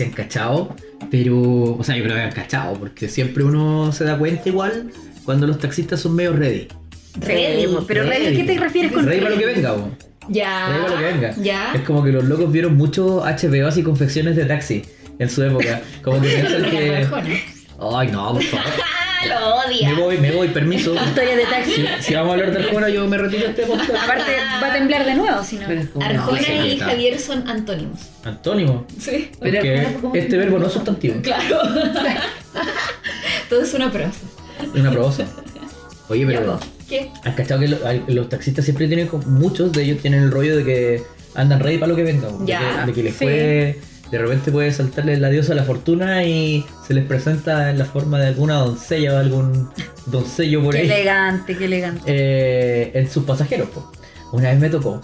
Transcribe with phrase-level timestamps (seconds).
[0.00, 0.74] si han cachado,
[1.10, 1.38] pero.
[1.78, 4.90] O sea, yo creo que han cachado, porque siempre uno se da cuenta igual
[5.24, 6.68] cuando los taxistas son medio ready.
[7.20, 9.60] Ready, pero ready, ¿a qué te refieres con Ready para lo que ready?
[9.60, 9.90] venga.
[10.28, 10.68] Ya.
[10.68, 11.34] Ready para lo que venga.
[11.42, 11.72] Ya.
[11.74, 14.82] Es como que los locos vieron mucho HBOs y confecciones de taxi
[15.18, 15.82] en su época.
[16.02, 17.06] Como que piensan que.
[17.78, 18.66] Ay, no, por favor.
[19.28, 19.90] Lo odia.
[19.90, 20.94] Me voy, me voy, permiso.
[20.94, 21.72] Historias de taxi.
[21.72, 23.90] Si, si vamos a hablar de Arjona, yo me retiro este podcast.
[24.02, 25.66] Aparte, va a temblar de nuevo, si no.
[25.68, 28.00] Pero Arjona No, y Javier son antónimos.
[28.24, 28.86] Antónimo.
[28.98, 29.30] Sí.
[29.40, 31.20] Pero Porque fue como- este verbo no es sustantivo.
[31.22, 31.58] Claro.
[33.48, 34.10] Todo es una prosa.
[34.74, 35.24] Es una prosa.
[36.08, 36.58] Oye, pero.
[36.88, 37.10] ¿Qué?
[37.24, 37.68] ¿Has cachado que
[38.08, 41.02] los taxistas siempre tienen, muchos de ellos tienen el rollo de que
[41.34, 42.28] andan ready para lo que venga?
[42.28, 43.24] De Ya, que, de que les sí.
[43.24, 47.78] puede, de repente puede saltarle la diosa a la fortuna y se les presenta en
[47.78, 49.70] la forma de alguna doncella o algún
[50.06, 52.02] doncello por Qué ahí elegante, qué elegante.
[52.06, 53.68] eh, en sus pasajeros.
[53.70, 53.90] po.
[54.32, 55.00] Una vez me tocó.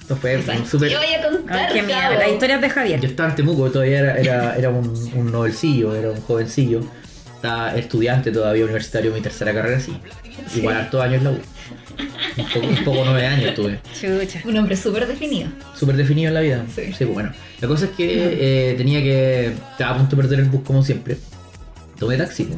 [0.00, 0.88] Esto fue súper.
[0.88, 1.68] ¿Qué voy a contar?
[1.72, 1.92] Ay, qué?
[1.92, 3.00] Las historias de Javier.
[3.00, 6.80] Yo estaba en Temuco, todavía era, era, era un, un novelcillo, era un jovencillo.
[7.34, 9.96] Estaba estudiante todavía universitario, mi tercera carrera, sí.
[10.56, 11.38] Igual hartos años en la U.
[12.36, 13.80] Un poco, un poco nueve años tuve.
[13.92, 14.40] Chucha.
[14.44, 15.48] Un hombre súper definido.
[15.76, 16.64] Súper definido en la vida.
[16.74, 16.82] Sí.
[16.96, 17.32] pues, bueno.
[17.60, 19.46] La cosa es que eh, tenía que.
[19.72, 21.16] Estaba a punto de perder el bus como siempre.
[21.98, 22.48] Tomé taxi.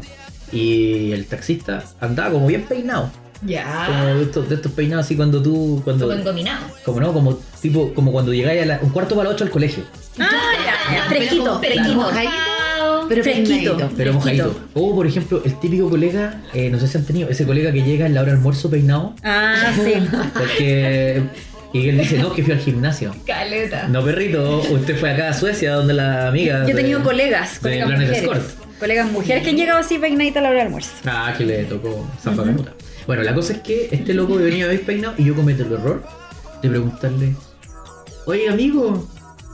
[0.53, 3.11] Y el taxista andaba como bien peinado.
[3.39, 4.05] Como Ya.
[4.15, 5.81] de estos, de estos peinados así cuando tú.
[5.85, 6.67] Cuando, Como engominado.
[6.85, 9.51] como no, como tipo, como cuando llegáis a la- un cuarto para las ocho al
[9.51, 9.85] colegio.
[10.19, 10.29] Ah,
[10.91, 11.05] ya, ya.
[11.05, 11.59] Fresquito.
[13.11, 13.77] Pero Fresquito.
[13.77, 13.91] peinadito.
[13.97, 14.61] Pero mojadito.
[14.75, 17.83] O por ejemplo, el típico colega, eh, no sé si han tenido, ese colega que
[17.83, 19.15] llega en la hora de almuerzo peinado.
[19.23, 19.93] Ah, sí.
[20.33, 21.23] Porque.
[21.73, 23.15] Y él dice, no, que fui al gimnasio.
[23.27, 23.87] Caleta.
[23.89, 26.61] No, perrito, usted fue acá a Suecia, donde la amiga.
[26.63, 28.23] Yo he de- tenido colegas, de colegas Planet mujeres.
[28.23, 28.79] Escort.
[28.81, 30.91] Colegas mujeres que han llegado así peinaditas a la hora del almuerzo.
[31.05, 32.73] Ah, que le tocó zapa canuta.
[33.07, 36.03] Bueno, la cosa es que este loco venía despeinado y yo cometo el error
[36.63, 37.35] de preguntarle,
[38.27, 39.07] oye amigo,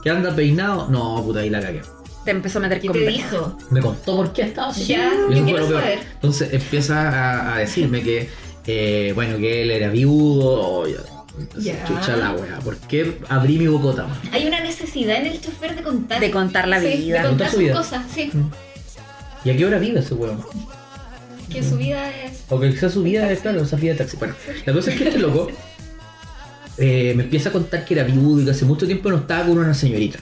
[0.03, 0.87] ¿qué anda peinado?
[0.89, 1.81] No, puta, ahí la cagué.
[2.27, 3.17] Te empezó a meter ¿Qué con te verga.
[3.17, 3.57] dijo?
[3.69, 4.83] Me contó por qué estaba así.
[4.85, 5.81] Ya, Y yo eso fue quiero lo peor.
[5.81, 5.99] saber.
[6.15, 8.29] Entonces empieza a, a decirme que,
[8.67, 10.61] eh, bueno, que él era viudo.
[10.61, 10.85] Oh.
[11.39, 11.85] Entonces, Ya.
[11.85, 12.59] Chucha la wea.
[12.59, 14.07] ¿Por qué abrí mi bocota?
[14.07, 14.19] man?
[14.33, 16.19] Hay una necesidad en el chofer de contar.
[16.19, 17.21] De contar la Sí, vida.
[17.21, 17.73] de Contar contar su sus vida.
[17.75, 18.29] cosas, sí.
[19.45, 20.43] ¿Y a qué hora vive ese weón?
[21.49, 22.43] Que su vida es.
[22.49, 24.17] O que quizás su vida es, claro, esa vida de taxi.
[24.17, 24.33] Bueno,
[24.65, 25.47] la cosa es que este loco
[26.77, 29.45] eh, me empieza a contar que era viudo y que hace mucho tiempo no estaba
[29.45, 30.19] con una señorita.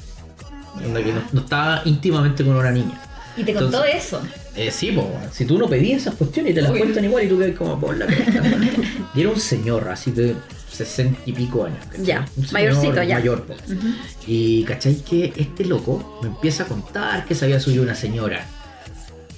[0.84, 3.02] Onda que no, no estaba íntimamente con una niña.
[3.38, 4.22] Y te contó Entonces- eso.
[4.56, 7.28] Eh, sí, po, si tú no pedías esas cuestiones y te las cuentan igual y
[7.28, 8.06] tú quedas como por la.
[9.14, 10.36] Y era un señor así de
[10.72, 11.80] sesenta y pico años.
[11.90, 12.06] ¿cachai?
[12.06, 13.16] Ya, Un señor mayorcito ya.
[13.16, 13.46] Mayor.
[14.26, 18.46] Y cachai que este loco me empieza a contar que se había subido una señora.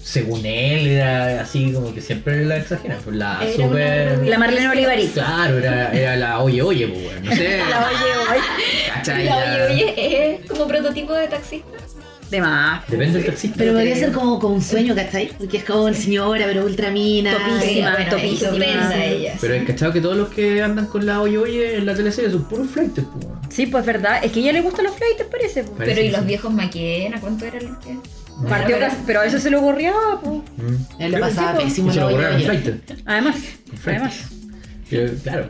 [0.08, 2.98] Según él, era así como que siempre la exagera.
[3.04, 4.20] pues, La Era super.
[4.20, 5.08] una- La Marlene Olivarí.
[5.08, 7.58] Claro, era, era la oye, oye, pues, no sé.
[7.70, 8.42] La oye, oye.
[8.94, 9.26] ¿Cachai?
[9.26, 9.36] La
[9.70, 11.68] oye, oye, es como prototipo de taxista.
[12.32, 12.88] De más.
[12.88, 13.56] Depende del taxista.
[13.58, 15.30] Pero podría ser como, como un sueño, ¿cachai?
[15.38, 17.32] Porque es como señora, pero ultramina.
[17.34, 19.06] Topísima, bueno, topísima.
[19.06, 19.34] ella.
[19.42, 22.32] Pero el cachado que todos los que andan con la oye, oye en la teleserie
[22.32, 23.26] son puros flights, pues.
[23.50, 24.20] Sí, pues verdad.
[24.24, 25.64] Es que a ella le gustan los flights, parece.
[25.64, 27.98] Parece Pero y que los viejos Maquena, ¿cuánto eran los que?
[28.48, 29.94] Partió pero- casi- pero a eso se le ocurrió,
[30.24, 30.42] pues.
[30.58, 31.02] Mm.
[31.02, 32.46] Él le pasaba pésimo se lo borraron oye.
[32.46, 32.92] flight.
[33.06, 33.36] Además,
[33.86, 34.16] además.
[35.24, 35.50] Claro.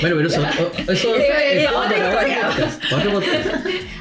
[0.00, 0.42] Bueno, pero eso,
[0.88, 2.50] o- eso Eh, es otra historia.
[2.96, 3.46] otro podcast.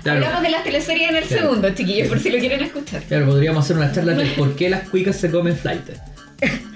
[0.01, 1.43] Claro, Hablamos de las teleseries en el Claro.
[1.43, 3.03] segundo, chiquillos, por si lo quieren escuchar.
[3.03, 5.81] claro, podríamos hacer una charla de por qué las cuicas se comen flight.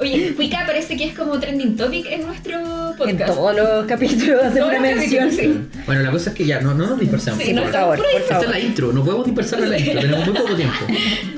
[0.00, 3.34] Oye, Cuica parece que es como trending topic en nuestro En podcast.
[3.34, 5.28] todos los capítulos hace una mención.
[5.28, 5.56] capítulos,
[5.86, 7.42] Bueno, la cosa es que ya no, no nos dispersamos.
[7.42, 7.96] Sí, por no, por favor.
[7.98, 8.48] favor, por Esta es favor.
[8.50, 10.74] la intro, no podemos dispersar la intro, tenemos muy poco tiempo.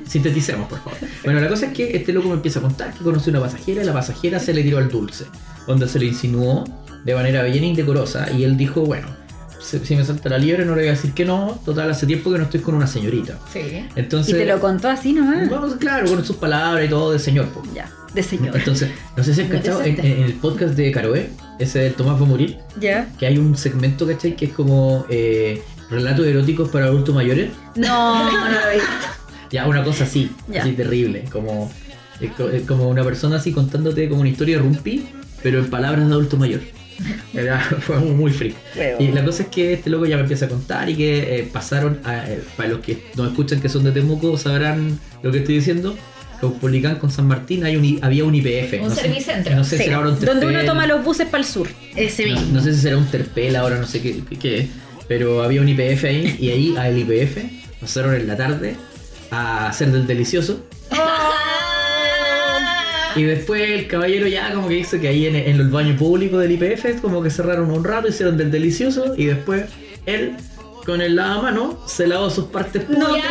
[0.07, 0.99] Sinteticemos, por favor.
[1.25, 3.83] Bueno, la cosa es que este loco me empieza a contar que conoció una pasajera
[3.83, 5.25] y la pasajera se le tiró al dulce,
[5.67, 6.65] donde se le insinuó
[7.05, 9.09] de manera bien indecorosa y él dijo, bueno,
[9.63, 12.31] si me salta la liebre no le voy a decir que no, total, hace tiempo
[12.33, 13.39] que no estoy con una señorita.
[13.53, 13.87] Sí.
[13.97, 15.49] Entonces, Y te lo contó así nomás.
[15.49, 17.47] vamos, claro, con sus palabras y todo de señor.
[17.49, 17.63] po.
[17.75, 18.57] Ya, de señor.
[18.57, 22.25] Entonces, no sé si has cachado en, el podcast de Caroe, ese del Tomás va
[22.27, 23.09] a morir, Ya.
[23.19, 24.37] que hay un segmento, ¿cachai?
[24.37, 27.51] Que es como eh, relatos eróticos para adultos mayores.
[27.77, 28.89] No, no lo he visto.
[29.53, 30.63] Ya, una cosa así, Ya.
[30.63, 31.71] así terrible, como,
[32.21, 35.07] es co- es como una persona así contándote como una historia de Rumpi,
[35.43, 36.61] pero en palabras de adulto mayor.
[37.35, 38.55] Era, fue muy freak.
[38.99, 41.49] Y la cosa es que este loco ya me empieza a contar y que eh,
[41.53, 45.39] pasaron, a, eh, para los que nos escuchan que son de Temuco sabrán lo que
[45.39, 45.97] estoy diciendo,
[46.41, 48.75] Caupolicán con San Martín hay un, había un IPF.
[48.83, 49.55] Un no sé- servicentro.
[49.55, 51.49] No sé si Sí, era ahora un donde uno terpel, toma los buses para el
[51.49, 51.69] sur.
[51.95, 52.55] Ese no, mismo.
[52.55, 54.67] no sé si será un terpel ahora, no sé qué, qué- qué es,
[55.09, 57.39] pero había un IPF ahí y ahí al IPF
[57.81, 58.75] pasaron en la tarde
[59.31, 60.67] a hacer del delicioso.
[63.17, 66.39] Y después el caballero ya como que hizo que ahí en, en el baño público
[66.39, 69.65] del IPF como que cerraron un rato, hicieron del delicioso y después
[70.07, 70.37] él
[70.87, 73.29] con el lavamano se lavó sus partes No, ¡Qué qué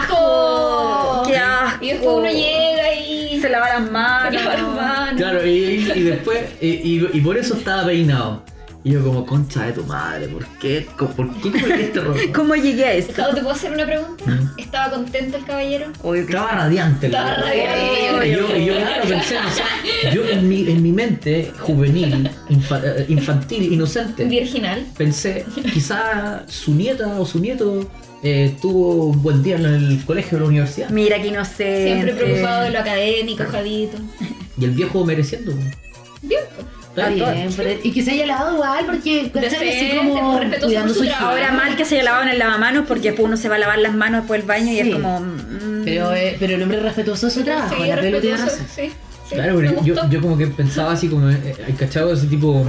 [0.00, 1.22] asco!
[1.26, 1.84] ¡Qué asco!
[1.84, 4.30] Y después uno llega y Se lava las manos.
[4.40, 5.14] se lava las manos.
[5.20, 5.50] Claro, y,
[5.94, 8.42] y después, y, y- y por eso estaba peinado.
[8.86, 10.86] Y yo como, concha de tu madre, ¿por qué?
[10.98, 11.08] ¿Por
[11.40, 12.16] qué cometiste error?
[12.34, 13.14] ¿Cómo llegué a esto?
[13.34, 14.24] ¿te puedo hacer una pregunta?
[14.26, 14.50] Mm.
[14.60, 15.86] ¿Estaba contento el caballero?
[16.02, 17.06] Obvio que Estaba radiante.
[17.06, 18.28] el Estaba radiante.
[18.28, 22.28] Y yo, y yo, claro, pensé, o sea, yo en mi, en mi mente juvenil,
[22.50, 24.84] infa- eh, infantil, inocente, Virginal.
[24.98, 27.88] pensé, quizá su nieta o su nieto
[28.22, 30.90] eh, tuvo un buen día en el colegio o la universidad.
[30.90, 31.84] Mira que inocente.
[31.86, 33.96] Siempre preocupado de lo académico, Jadito.
[34.60, 35.52] Y el viejo mereciendo.
[36.20, 36.40] Bien.
[36.96, 37.48] ¿Está Está bien?
[37.48, 39.54] bien, pero- y que se haya lavado igual porque ¿cachai?
[39.54, 41.10] así Decente, como cuidando su su.
[41.12, 43.58] Ahora mal que se haya lavado en el lavamanos porque después uno se va a
[43.58, 45.20] lavar las manos después del baño y es como.
[45.20, 48.62] mm, Pero, eh, pero el hombre respetuoso de su trabajo, Sí, la pelo tiene respetuoso,
[48.62, 48.66] razón.
[48.74, 48.92] Sí,
[49.28, 49.34] sí.
[49.34, 51.36] Claro, pero yo, yo como que pensaba así como, eh,
[51.66, 52.12] eh, ¿cachado?
[52.12, 52.64] Ese tipo,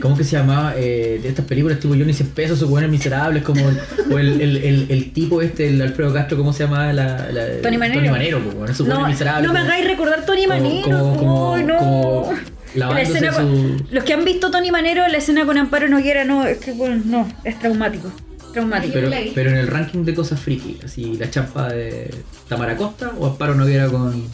[0.00, 0.74] ¿cómo que se llamaba?
[0.76, 3.78] Eh, de estas películas tipo Johnny 100 pesos o Buenos Miserables, como el,
[4.12, 6.92] o el, el, el, el tipo este, el Alfredo Castro, ¿cómo se llama?
[6.92, 8.00] La, la- Tony Manero.
[8.00, 9.06] Tony Manero, pues, no,
[9.52, 10.82] me hagáis recordar Tony como- Manero.
[10.98, 11.76] como- como- Uy, no.
[11.78, 12.32] como
[12.74, 13.38] La lavándose escena su...
[13.38, 16.72] con- Los que han visto Tony Manero, la escena con Amparo Noguera, no, es que
[16.72, 18.10] bueno, no, es traumático.
[18.52, 18.94] Traumático.
[18.94, 22.12] Pero, pero en el ranking de cosas friki, así la champa de
[22.48, 24.28] Tamara Costa o Amparo Noguera con Tony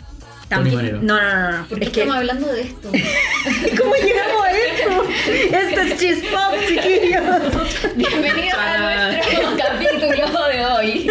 [0.48, 1.02] También- Manero.
[1.02, 1.66] No, no, no, no.
[1.68, 2.88] ¿Por qué Es que, estamos hablando de esto?
[3.78, 5.56] ¿Cómo llegamos a esto?
[5.56, 7.94] Esto es chispop, chiquillos.
[7.96, 11.10] Bienvenidos a nuestro capítulo de hoy.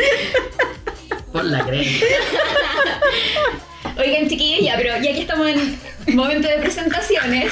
[1.31, 2.07] Por la creencia.
[3.97, 7.51] Oigan, chiquillos, ya, pero ya que estamos en momento de presentaciones,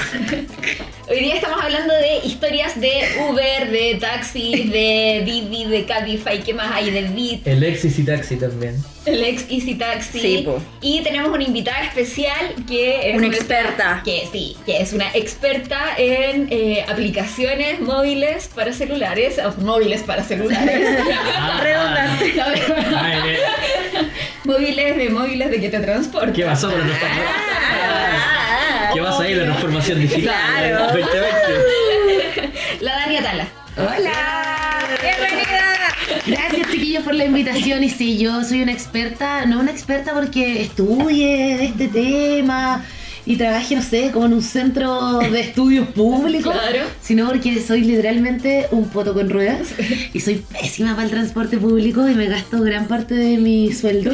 [1.08, 2.92] hoy día estamos hablando de historias de
[3.30, 6.90] Uber, de taxis, de Didi, de Cabify, ¿qué más hay?
[6.90, 8.76] Del Beat, El ex Easy Taxi también.
[9.06, 10.20] el ex Easy Taxi.
[10.20, 10.62] Sí, po.
[10.82, 14.02] Y tenemos una invitada especial que es Una experta.
[14.04, 20.22] Que sí, que es una experta en eh, aplicaciones móviles para celulares, o móviles para
[20.22, 20.88] celulares.
[21.62, 22.34] Redundante.
[24.44, 26.34] Móviles de móviles de que te transportan.
[26.34, 27.26] ¿Qué pasó con la transformación?
[28.92, 30.34] ¿Qué vas ahí la transformación digital?
[30.34, 30.86] Claro.
[30.92, 32.52] 2020.
[32.80, 33.48] La Dani Atala.
[33.76, 34.80] Hola.
[35.00, 35.94] ¡Bienvenida!
[36.26, 40.60] Gracias chiquillos por la invitación y sí, yo soy una experta, no una experta porque
[40.60, 42.84] estudie este tema
[43.26, 46.84] y trabaje, no sé, como en un centro de estudios públicos, Claro.
[47.00, 49.68] sino porque soy literalmente un poto con ruedas
[50.12, 54.12] y soy pésima para el transporte público y me gasto gran parte de mi sueldo,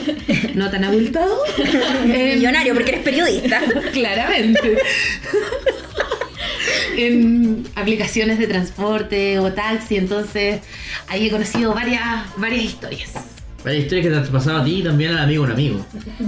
[0.55, 1.37] no tan abultado,
[2.05, 3.61] en- Millonario, porque eres periodista.
[3.93, 4.79] Claramente.
[6.97, 10.61] en aplicaciones de transporte o taxi, entonces
[11.09, 12.03] ahí he conocido varias,
[12.37, 13.11] varias historias.
[13.65, 15.85] Hay historias que te han pasado a ti y también al amigo un amigo.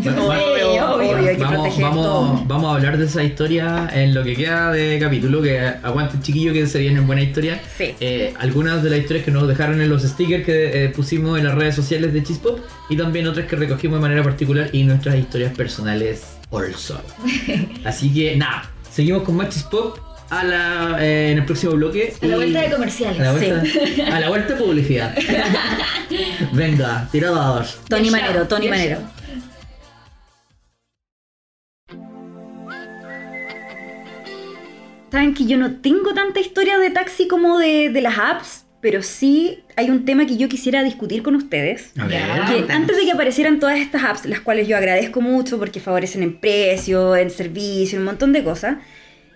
[0.06, 4.34] Va- va- Obvio, obvio, hay que vamos, a hablar de esa historia en lo que
[4.36, 7.60] queda de capítulo, que aguante chiquillo que se viene en buena historia.
[7.78, 7.94] Sí.
[8.00, 11.46] Eh, algunas de las historias que nos dejaron en los stickers que eh, pusimos en
[11.46, 12.58] las redes sociales de Chispop
[12.90, 17.00] y también otras que recogimos de manera particular y nuestras historias personales also.
[17.84, 19.96] Así que nada, seguimos con más Chispop
[20.32, 22.14] a la, eh, en el próximo bloque.
[22.22, 23.20] A la vuelta de comerciales.
[23.20, 25.14] A la vuelta, a la vuelta de publicidad.
[26.52, 27.78] Venga, tirados.
[27.86, 29.00] Tony Bien Manero, Tony bien Manero.
[35.10, 39.02] Saben que yo no tengo tanta historia de taxi como de, de las apps, pero
[39.02, 41.92] sí hay un tema que yo quisiera discutir con ustedes.
[41.98, 42.22] A ver.
[42.46, 46.22] Que antes de que aparecieran todas estas apps, las cuales yo agradezco mucho porque favorecen
[46.22, 48.78] en precio, en servicio, en un montón de cosas,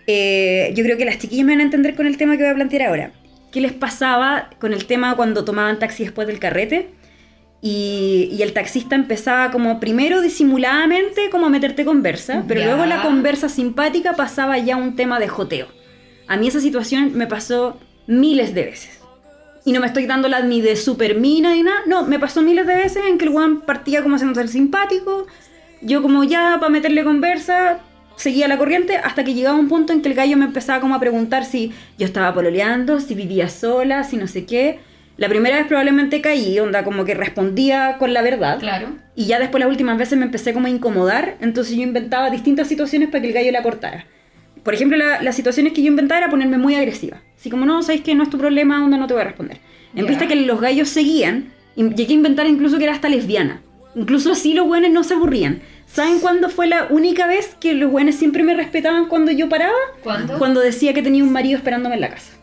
[0.07, 2.51] eh, yo creo que las chiquillas me van a entender con el tema que voy
[2.51, 3.11] a plantear ahora.
[3.51, 6.89] ¿Qué les pasaba con el tema cuando tomaban taxi después del carrete?
[7.61, 12.67] Y, y el taxista empezaba como primero disimuladamente como a meterte conversa, pero Ya.
[12.67, 15.67] luego la conversa simpática pasaba ya a un tema de joteo.
[16.27, 18.99] A mí esa situación me pasó miles de veces.
[19.65, 21.79] Y no me estoy dando la ni de supermina ni nada.
[21.87, 25.25] No, me pasó miles de veces en que el weón partía como haciendo ser simpático.
[25.81, 27.79] Yo como ya para meterle conversa,
[28.17, 30.95] seguía la corriente hasta que llegaba un punto en que el gallo me empezaba como
[30.95, 34.79] a preguntar si yo estaba pololeando, si vivía sola, si no sé qué.
[35.15, 38.59] La primera vez probablemente caí, onda como que respondía con la verdad.
[38.59, 38.89] Claro.
[39.15, 42.67] Y ya después las últimas veces me empecé como a incomodar, entonces yo inventaba distintas
[42.67, 44.05] situaciones para que el gallo la cortara.
[44.63, 47.21] Por ejemplo, la- las situaciones que yo inventaba era ponerme muy agresiva.
[47.35, 49.57] Así como, no, sabéis que no es tu problema, onda no te voy a responder.
[49.95, 51.45] En vista que los gallos seguían,
[51.75, 53.61] llegué a inventar incluso que era hasta lesbiana.
[53.95, 55.61] Incluso así los buenos no se aburrían.
[55.97, 59.73] ¿Saben cuándo fue la única vez que los buenos siempre me respetaban cuando yo paraba?
[60.03, 60.37] ¿Cuándo?
[60.37, 62.33] Cuando decía que tenía un marido esperándome en la casa.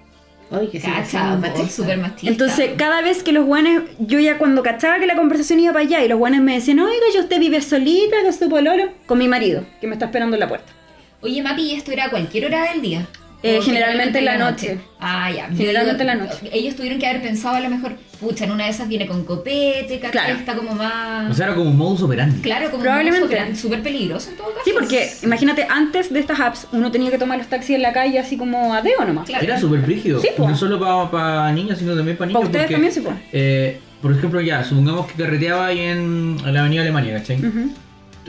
[0.50, 1.94] Ay, que Cacha, machista.
[2.22, 5.84] Entonces, cada vez que los guanes, yo ya cuando cachaba que la conversación iba para
[5.84, 9.18] allá y los guanes me decían, oiga, yo usted vive solita con su pololo, con
[9.18, 10.72] mi marido, que me está esperando en la puerta.
[11.20, 13.06] Oye, Mati, ¿y esto era a cualquier hora del día?
[13.46, 14.78] Eh, ¿O generalmente en la noche.
[14.98, 15.48] Ah, ya.
[15.54, 16.48] Generalmente en la noche.
[16.50, 19.22] Ellos tuvieron que haber pensado a lo mejor, pucha, en una de esas viene con
[19.24, 20.12] copete, ¿cachai?
[20.12, 20.38] Claro.
[20.38, 21.30] Está como más...
[21.30, 22.40] O sea, era como un modus operandi.
[22.40, 23.20] claro, como Probablemente.
[23.28, 24.60] súper- súper peligroso en todo caso.
[24.64, 27.92] Sí, porque imagínate, antes de estas apps, uno tenía que tomar los taxis en la
[27.92, 29.26] calle así como a deo nomás.
[29.26, 29.44] Claro.
[29.44, 30.22] Era súper brígido.
[30.22, 30.48] Sí, po.
[30.48, 32.40] No solo para niñas, sino también para niños.
[32.40, 33.12] Para ustedes porque, también, sí, po.
[33.30, 37.38] eh, por ejemplo, ya, supongamos que carreteaba ahí en, la Avenida Alemania, ¿cachai?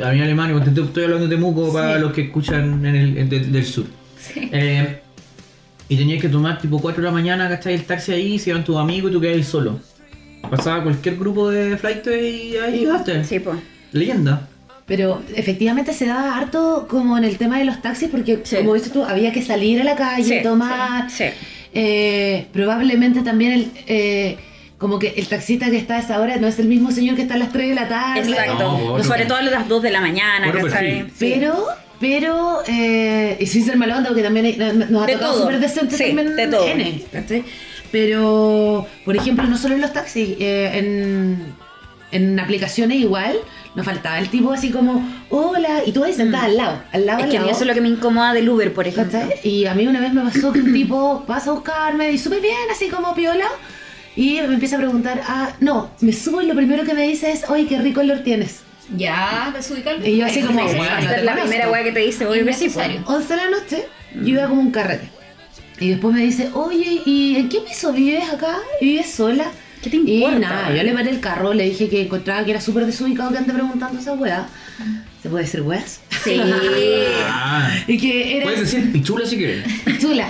[0.03, 2.01] Avenida Alemania, estoy hablando de Temuco para Sí.
[2.01, 3.85] los que escuchan en el, en- del sur.
[4.19, 4.49] Sí.
[4.51, 5.01] Eh,
[5.89, 7.73] y tenías que tomar tipo 4 de la mañana, ¿cachai?
[7.75, 9.79] El taxi ahí, se iban tus amigos y tú quedabas ahí solo.
[10.49, 13.23] Pasaba cualquier grupo de flight y ahí llegaste.
[13.23, 13.57] Sí, pues.
[13.91, 14.47] Leyenda.
[14.85, 18.57] Pero efectivamente se daba harto como en el tema de los taxis, porque Sí.
[18.57, 21.09] como dices tú, había que salir a la calle, Sí, tomar.
[21.09, 21.25] Sí.
[21.73, 24.37] Eh, probablemente también el, eh,
[24.77, 27.23] como que el taxista que está a esa hora no es el mismo señor que
[27.23, 28.19] está a las 3 de la tarde.
[28.29, 28.77] Exacto.
[28.97, 31.07] No, Sobre todo a las 2 de la mañana, ¿cachai?
[31.17, 31.65] Pero,
[31.99, 34.57] pero, eh, y sin ser mala onda, porque también
[34.89, 36.65] nos ha De tocado súper decente Sí, también de todo.
[37.91, 41.53] Pero, por ejemplo, no solo en los taxis, eh, en,
[42.11, 43.35] en aplicaciones igual,
[43.75, 47.19] nos faltaba el tipo así como, hola, y tú ahí sentada al lado, al lado,
[47.19, 47.21] Mm.
[47.21, 47.55] Es al que a mí lado.
[47.55, 49.19] eso es lo que me incomoda del Uber, por ejemplo.
[49.19, 49.39] ¿Cachai?
[49.43, 52.41] Y a mí una vez me pasó que un tipo pasa a buscarme y súper
[52.41, 53.45] bien, así como piola,
[54.17, 57.31] y me empieza a preguntar, ah, no, me subo y lo primero que me dice
[57.31, 58.61] es, oye, qué rico olor tienes.
[58.95, 60.05] Ya, desubicarlo.
[60.05, 62.69] Y yo así como, bueno, no te la primera weá que te dice, que sí,
[62.69, 62.81] po.
[62.81, 63.03] Innecesario.
[63.05, 65.09] 11 de la noche, yo iba como un carrete.
[65.79, 68.57] Y después me dice, oye, ¿y en qué piso vives acá?
[68.79, 69.45] ¿Y vives sola?
[69.81, 70.39] ¿Qué te Y importa?
[70.39, 73.39] nada, yo le paré el carro, le dije que encontraba que era súper desubicado que
[73.39, 74.47] ande preguntando esa weá.
[75.25, 76.01] ¿Se puede decir weas?
[76.23, 76.39] Sí.
[77.25, 77.71] Ah.
[77.87, 79.63] Y que era Puedes decir pichula si quieres.
[79.99, 80.27] chula.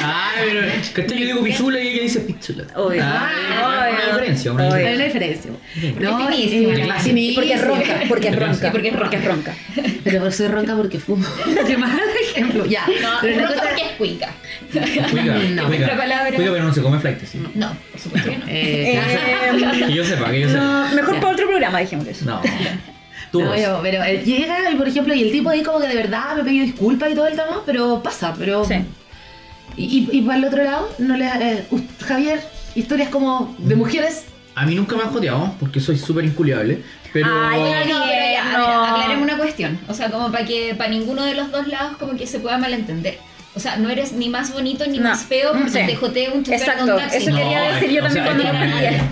[0.00, 1.18] Ay, pero ¿cachai?
[1.18, 2.64] Yo digo pichula y ella dice pichula.
[2.76, 3.02] Obvio.
[3.04, 3.28] Ah,
[3.66, 3.90] Obvio.
[3.90, 4.76] una diferencia, una Obvio.
[4.76, 5.04] Diferencia.
[5.06, 5.50] diferencia.
[5.98, 7.32] Porque es finísima, eh.
[7.34, 9.54] Porque es ronca, porque es ronca, Porque es es ronca.
[10.04, 11.26] Pero soy ronca porque fumo.
[11.66, 11.98] Qué mal
[12.30, 12.64] ejemplo.
[12.66, 12.86] Ya.
[12.86, 14.28] No, pero no una cosa porque es cuica.
[15.10, 15.66] Cuica, No.
[15.66, 15.96] cuica.
[15.96, 16.30] Palabra.
[16.36, 17.42] Cuica, pero no se come flight, sí.
[17.56, 18.44] No, por supuesto que no.
[18.46, 20.60] Eh, Eh, Que yo sepa, que yo sepa.
[20.62, 21.20] no, mejor Ya.
[21.20, 22.24] para otro programa, dijimos eso.
[22.26, 22.40] No.
[23.38, 23.60] Tú No, vas.
[23.62, 26.36] yo, pero él llega y por ejemplo, y el tipo ahí como que de verdad
[26.36, 28.64] me pidió disculpas y todo el tema, pero pasa, pero.
[28.64, 28.74] Sí.
[29.76, 32.40] Y, y, y para el otro lado, no le eh, us- Javier,
[32.74, 34.24] historias como de mujeres.
[34.54, 36.82] A mí nunca me han joteado porque soy súper inculiable.
[37.12, 37.26] Pero.
[37.30, 38.84] Ay, No, no, pero ya, a ver, No.
[38.84, 39.78] aclaremos una cuestión.
[39.88, 42.56] O sea, como para que para ninguno de los dos lados como que se pueda
[42.58, 43.18] malentender.
[43.54, 45.04] O sea, no eres ni más bonito ni No.
[45.08, 45.78] más feo porque Sí.
[45.86, 47.16] te jotee un chofer Exacto, con taxi.
[47.18, 48.58] eso No, quería decir yo o también sea, cuando esto, lo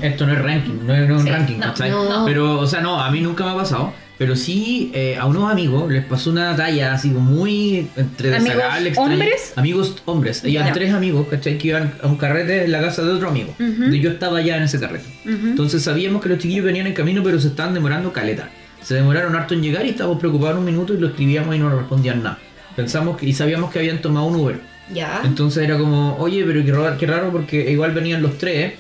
[0.01, 1.91] no esto no es ranking, no es, no es un Sí, ranking, no, ¿cachai?
[1.91, 2.25] no.
[2.27, 3.93] Pero, o sea, no, a mí nunca me ha pasado.
[4.17, 8.45] Pero sí, eh, a unos amigos les pasó una talla así como muy entre ¿Amigos
[8.45, 9.13] desagradable, extraña.
[9.13, 9.53] hombres?
[9.57, 10.43] Amigos hombres.
[10.43, 10.73] Ya.
[10.73, 11.59] tres amigos, ¿cachai?
[11.59, 13.55] Que iban a un carrete en la casa de otro amigo.
[13.59, 15.07] Y yo estaba ya en ese carrete.
[15.25, 18.51] Entonces sabíamos que los chiquillos venían en camino, pero se estaban demorando caleta.
[18.83, 21.69] Se demoraron harto en llegar y estábamos preocupados un minuto y lo escribíamos y no
[21.71, 22.39] nos respondían nada.
[22.77, 24.61] Pensamos que, y sabíamos que habían tomado un Uber.
[24.93, 25.23] Ya.
[25.25, 28.75] Entonces era como, oye, pero qué raro, qué raro porque igual venían los tres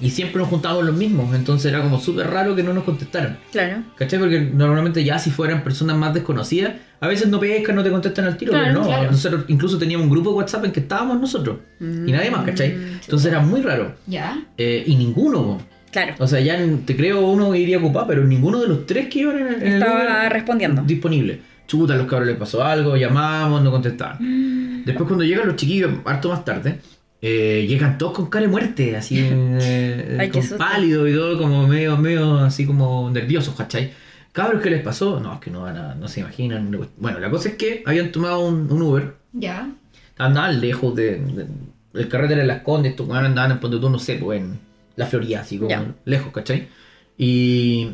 [0.00, 1.34] y siempre nos juntábamos los mismos.
[1.34, 3.38] Entonces era como súper raro que no nos contestaran.
[3.52, 3.82] Claro.
[3.96, 4.18] ¿Cachai?
[4.18, 8.24] Porque normalmente ya si fueran personas más desconocidas, a veces no pescan, no te contestan
[8.26, 8.86] al tiro, Claro, pero no.
[8.86, 9.10] claro.
[9.10, 12.74] Nosotros incluso teníamos un grupo de WhatsApp en que estábamos nosotros y nadie más, ¿cachai?
[13.02, 13.94] Entonces era muy raro.
[14.06, 14.42] Ya.
[14.56, 15.58] Eh, y ninguno.
[15.90, 16.14] Claro.
[16.18, 19.38] o sea, ya te creo uno iría ocupado, pero ninguno de los tres que iban
[19.38, 20.82] en, el Estaba respondiendo.
[20.82, 21.40] disponible.
[21.66, 24.84] Chuta, a los cabros les pasó algo, llamamos, no contestaban.
[24.84, 26.78] Después cuando llegan los chiquillos, harto más tarde,
[27.20, 31.66] eh, llegan todos con cara de muerte, así eh, Ay, con pálido y todo, como
[31.66, 33.92] medio, medio así como nerviosos, ¿cachai?
[34.32, 35.18] Cabros, ¿qué les pasó?
[35.18, 36.70] No, es que no van a, no se imaginan.
[36.96, 39.68] Bueno, la cosa es que habían tomado un, un Uber, Ya.
[40.16, 41.46] andaban lejos de, de-
[41.94, 44.60] el carrete era en Las Condes, estos andaban en Ponte no sé, pues en
[44.94, 45.84] la Florida, así como Ya.
[46.04, 46.68] lejos, ¿cachai?
[47.16, 47.88] Y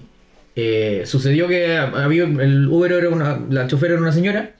[0.56, 4.54] eh, sucedió que había, el Uber era una, la chofer era una señora,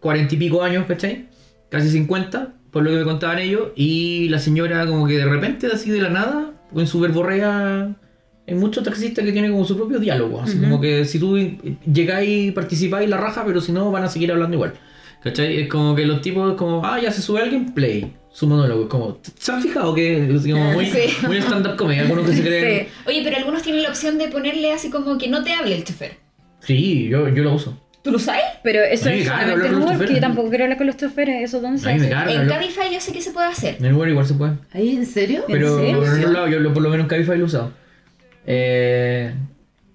[0.00, 1.27] cuarenta y pico años, ¿cachai?
[1.70, 5.66] Casi 50, por lo que me contaban ellos, y la señora como que de repente,
[5.72, 7.94] así de la nada, en su verborrea,
[8.46, 11.36] hay muchos taxistas que tienen como su propio diálogo, así como que si tú
[11.92, 14.72] llegáis y participáis la raja, pero si no van a seguir hablando igual.
[15.22, 15.62] ¿Cachai?
[15.62, 18.14] Es como que los tipos, como, ah, ya se sube alguien, play.
[18.30, 21.00] Su monólogo, es como, ¿se han fijado que es como muy, Sí.
[21.26, 21.98] muy stand-up comedy?
[22.00, 22.86] Algunos que se creen.
[22.86, 22.92] Sí.
[23.08, 25.82] Oye, pero algunos tienen la opción de ponerle así como que no te hable el
[25.84, 26.12] chofer.
[26.60, 27.76] Sí, yo, yo lo uso.
[28.02, 28.42] ¿Tú lo sabes?
[28.62, 30.86] Pero eso es solamente hablar en con los Uber, que yo tampoco quiero hablar con
[30.86, 32.10] los choferes, eso dónde se hace?
[32.32, 33.76] En lo- Cabify yo sé que se puede hacer.
[33.78, 34.52] En el Uber igual se puede.
[34.72, 35.40] ¿Ahí en serio?
[35.48, 36.04] ¿En Pero serio?
[36.04, 37.72] en otro lado, yo por lo menos en Cabify lo he usado.
[38.46, 39.34] Eh,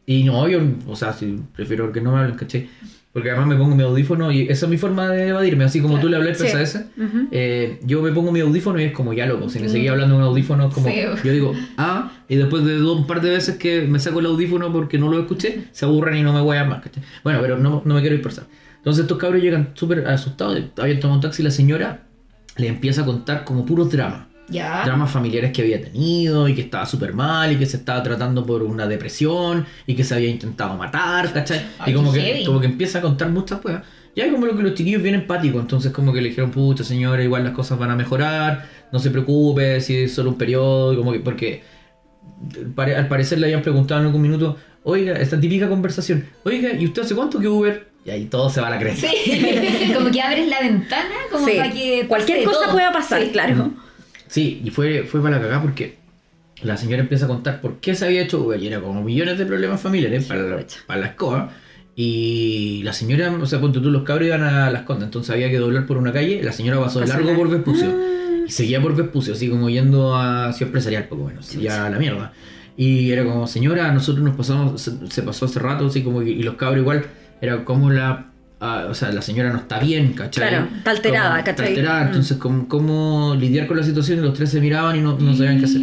[0.06, 2.70] y no, yo, o sea, sí, prefiero que no me hablen, ¿cachai?
[3.14, 6.00] Porque además me pongo mi audífono y esa es mi forma de evadirme, así como
[6.00, 6.48] tú le hablas Sí.
[6.48, 6.88] a ese.
[6.98, 7.28] Ujú.
[7.32, 9.50] Eh, yo me pongo mi audífono y es como ya loco.
[9.50, 10.96] Si me seguía hablando en un audífono, como Sí.
[11.24, 14.74] yo digo, ah, y después de un par de veces que me saco el audífono
[14.74, 16.82] porque no lo escuché, se aburren y no me guayan más.
[16.82, 17.04] ¿cachai?
[17.24, 18.46] Bueno, pero no, no me quiero dispersar.
[18.78, 20.60] Entonces estos cabros llegan súper asustados.
[20.78, 22.06] Habían tomado un taxi la señora
[22.58, 24.26] le empieza a contar como puros dramas.
[24.54, 24.84] Ya.
[24.86, 28.46] Dramas familiares que había tenido y que estaba súper mal y que se estaba tratando
[28.46, 31.62] por una depresión y que se había intentado matar, ¿cachai?
[31.80, 32.46] Ay, y como que, heavy.
[32.46, 33.82] como que empieza a contar muchas cosas.
[34.16, 37.24] Ya como lo que los chiquillos vienen empáticos, entonces como que le dijeron, pucha señora,
[37.24, 41.12] igual las cosas van a mejorar, no se preocupe, si es solo un periodo, como
[41.14, 41.64] que, porque
[42.76, 46.86] pare- al parecer le habían preguntado en algún minuto, oiga, esta típica conversación, oiga, ¿y
[46.86, 47.88] usted hace cuánto que Uber?
[48.06, 49.08] Y ahí todo se va a la cresta.
[49.08, 49.92] Sí.
[49.96, 51.54] como que abres la ventana como Sí.
[51.58, 52.74] para que Cualquier cosa todo.
[52.74, 53.30] pueda pasar, Sí.
[53.32, 53.72] claro.
[54.34, 55.98] Sí, y fue, fue para la cagada porque
[56.64, 59.38] la señora empieza a contar por qué se había hecho Uber y era como millones
[59.38, 61.52] de problemas familiares para la, para la escoba.
[61.96, 65.50] Y la señora, o sea, ponte tú, los cabros iban a las condas, entonces había
[65.52, 66.42] que doblar por una calle.
[66.42, 67.96] La señora pasó de largo la- por Vespucio
[68.48, 72.00] y seguía por Vespucio, así como yendo a Ciudad Empresarial, poco menos, ya a la
[72.00, 72.34] mierda.
[72.76, 76.32] Y era como, señora, nosotros nos pasamos, se, se pasó hace rato, así como, y,
[76.32, 77.06] y los cabros igual,
[77.42, 78.32] era como la.
[78.64, 80.48] Ah, o sea, la señora no está bien, ¿cachai?
[80.50, 81.68] Claro, está alterada, Como- está ¿cachai?
[81.70, 82.08] alterada, Mm.
[82.08, 84.20] entonces, ¿cómo, cómo lidiar con la situación?
[84.20, 85.82] Y los tres se miraban y no, no sabían qué hacer.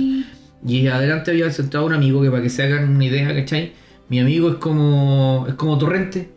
[0.67, 3.73] Y adelante había sentado un amigo que para que se hagan una idea, ¿cachai?
[4.09, 5.47] Mi amigo es como.
[5.49, 6.31] es como torrente.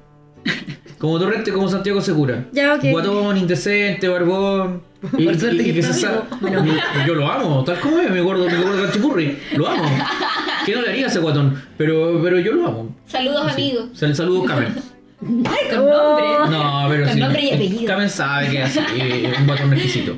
[1.04, 2.46] Como torrente, como Santiago Segura.
[2.54, 2.86] Ya, ok.
[2.92, 4.84] Guatón, indecente, barbón.
[5.18, 5.30] Y, y-
[5.70, 6.64] y que se está sa- yo,
[7.06, 9.38] yo lo amo, tal como es, mi gordo, mi gordo cachipurri.
[9.58, 9.84] Lo amo.
[10.66, 11.62] ¿Qué no le haría a ese guatón?
[11.78, 12.96] Pero, pero yo lo amo.
[13.06, 13.88] Saludos, amigos.
[13.94, 14.74] Se le saludo Camen.
[15.46, 16.25] Ay, con nombre.
[16.58, 17.20] No, pero Con sí.
[17.20, 17.86] nombre y apellido.
[17.86, 19.01] Camen sabe que es así,
[19.39, 20.15] un guatón exquisito.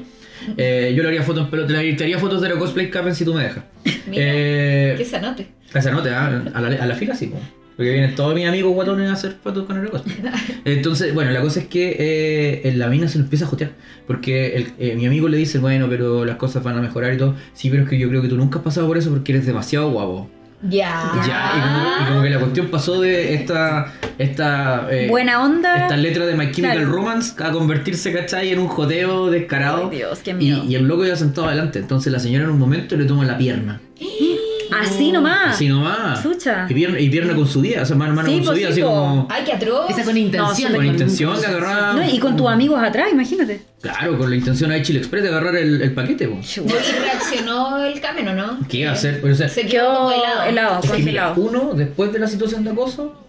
[0.57, 3.25] Eh, yo le haría fotos en pelota, te haría fotos de la cosplay Camen si
[3.25, 3.63] tú me dejas.
[4.07, 5.47] Mira, Eh, Que se anote.
[5.73, 6.43] esa nota, ¿ah?
[6.53, 7.39] a, la, a la fila sí, po.
[7.75, 10.17] porque vienen todos mis amigos guatones a hacer fotos con el cosplay.
[10.65, 13.71] Entonces, bueno, la cosa es que eh, en la mina se lo empieza a jotear,
[14.05, 17.17] porque el- eh, mi amigo le dice, bueno, pero las cosas van a mejorar y
[17.17, 17.35] todo.
[17.53, 19.45] Sí, pero es que yo creo que tú nunca has pasado por eso porque eres
[19.47, 20.29] demasiado guapo.
[20.67, 21.11] Ya.
[21.27, 23.93] Ya, y como, y como que la cuestión pasó de esta.
[24.17, 25.83] esta eh, Buena onda.
[25.83, 26.91] Esta letra de My Chemical Claro.
[26.91, 28.51] Romance a convertirse, ¿cachai?
[28.51, 29.89] En un joteo descarado.
[29.91, 30.63] Ay, Dios, qué y, miedo.
[30.63, 31.79] y el loco ya sentado adelante.
[31.79, 33.79] Entonces la señora en un momento le toma la pierna.
[34.71, 35.55] Así nomás.
[35.55, 36.21] Así nomás.
[36.23, 36.65] Chucha.
[36.69, 38.57] Y pierna, y pierna con su día, o sea, mano, mano Sí, con su pues
[38.59, 38.87] día, sí, así po.
[38.87, 39.27] como.
[39.29, 39.89] Ay, qué atroz.
[39.89, 40.71] Esa con intención.
[40.71, 41.95] No, Con intención de agarrar.
[41.95, 43.61] No, y con tus amigos atrás, imagínate.
[43.81, 46.35] Claro, con la intención ahí Chile Express de agarrar el, el paquete, po.
[46.37, 48.59] Oye, reaccionó el camino, ¿no?
[48.67, 49.23] ¿Qué iba a hacer?
[49.23, 50.43] O sea, Se Quedó quedó como helado.
[50.43, 51.63] helado, es que mira, congelado.
[51.67, 53.24] uno, después de la situación de acoso,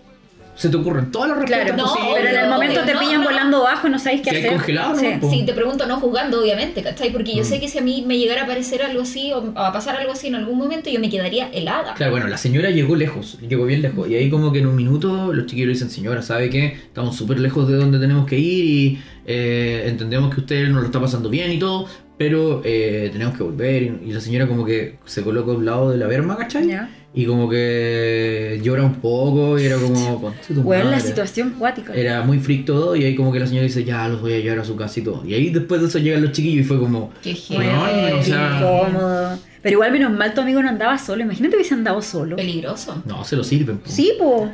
[0.57, 2.14] se te ocurren todas las respuestas Claro, No, posibles.
[2.16, 3.25] pero en el obvio, momento te no, pillan no.
[3.27, 4.49] volando bajo y no sabéis qué hacer.
[4.49, 4.99] congelado, ¿no?
[5.01, 5.07] Sí.
[5.21, 5.31] Po.
[5.31, 7.12] Sí, te pregunto no jugando, obviamente, ¿cachai?
[7.12, 7.47] Porque yo Mm.
[7.47, 10.12] sé que si a mí me llegara a aparecer algo así o a pasar algo
[10.12, 11.95] así en algún momento, yo me quedaría helada.
[11.95, 14.09] Claro, bueno, la señora llegó lejos, llegó bien lejos.
[14.09, 16.66] Y ahí como que en un minuto los chiquillos dicen, señora, ¿sabe qué?
[16.66, 20.87] Estamos súper lejos de donde tenemos que ir y eh, entendemos que usted nos lo
[20.87, 23.83] está pasando bien y todo, pero eh, tenemos que volver.
[23.83, 26.66] Y, la señora como que se coloca a un lado de la berma, ¿cachai?
[27.18, 30.20] Y como que llora un poco y era como...
[30.20, 31.09] "Conche tu Weón, la madre".
[31.09, 31.94] situación cuática.
[31.94, 34.38] Era muy freak todo y ahí como que la señora dice, ya los voy a
[34.38, 35.22] llevar a su casa y todo.
[35.26, 37.11] Y ahí después de eso llegan los chiquillos y fue como...
[37.22, 38.12] Qué heavy.
[38.12, 39.38] o sea- incómodo.
[39.62, 41.22] Pero igual menos mal tu amigo no andaba solo.
[41.22, 42.37] Imagínate hubiese andado solo.
[42.37, 43.02] Peligroso.
[43.07, 43.79] No, se lo sirven.
[43.79, 43.90] po.
[43.90, 44.50] Sí, po.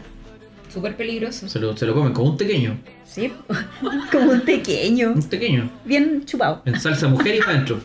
[0.72, 1.48] Súper peligroso.
[1.48, 2.78] Se lo, se lo comen como un pequeño.
[3.04, 3.54] Sí, po.
[4.12, 5.12] como un pequeño.
[5.16, 5.68] Un pequeño.
[5.84, 6.62] Bien chupado.
[6.64, 7.80] En salsa mujer y adentro.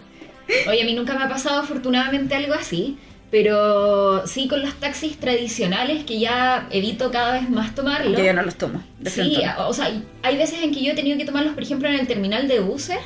[0.70, 2.96] Oye, a mí nunca me ha pasado afortunadamente algo así,
[3.38, 8.16] pero sí con los taxis tradicionales que ya evito cada vez más tomarlos.
[8.16, 8.82] Yo ya no los tomo.
[8.98, 11.86] de Sí, o sea, hay veces en que yo he tenido que tomarlos, por ejemplo,
[11.86, 12.96] en el terminal de buses.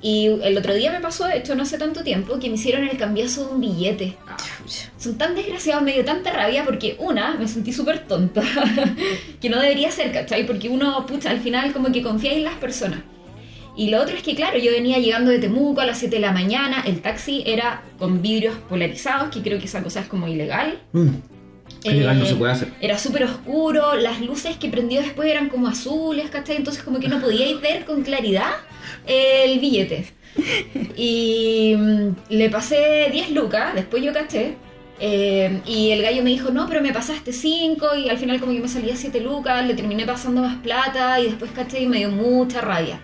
[0.00, 2.88] Y el otro día me pasó, de hecho no hace tanto tiempo, que me hicieron
[2.88, 4.16] el cambiazo de un billete.
[4.96, 8.42] Son tan desgraciados, me dio tanta rabia porque una, me sentí súper tonta,
[9.42, 10.46] que no debería ser, ¿cachai?
[10.46, 13.00] Porque uno, pucha, al final como que confía en las personas.
[13.76, 16.20] Y lo otro es que, claro, yo venía llegando de Temuco a las 7 de
[16.22, 20.26] la mañana, el taxi era con vidrios polarizados, que creo que esa cosa es como
[20.28, 20.78] ilegal.
[20.92, 21.08] Mm,
[21.84, 22.68] legal no Eh, se puede hacer.
[22.80, 26.56] Era súper oscuro, las luces que prendió después eran como azules, ¿cachai?
[26.56, 28.50] Entonces como que no podíais ver con claridad
[29.06, 30.06] el billete.
[30.96, 34.56] Y mm, le pasé 10 lucas, después yo caché.
[34.98, 38.52] eh, y el gallo me dijo, no, pero me pasaste 5 y al final como
[38.52, 41.98] que me salía 7 lucas, le terminé pasando más plata y después caché y me
[41.98, 43.00] dio mucha rabia.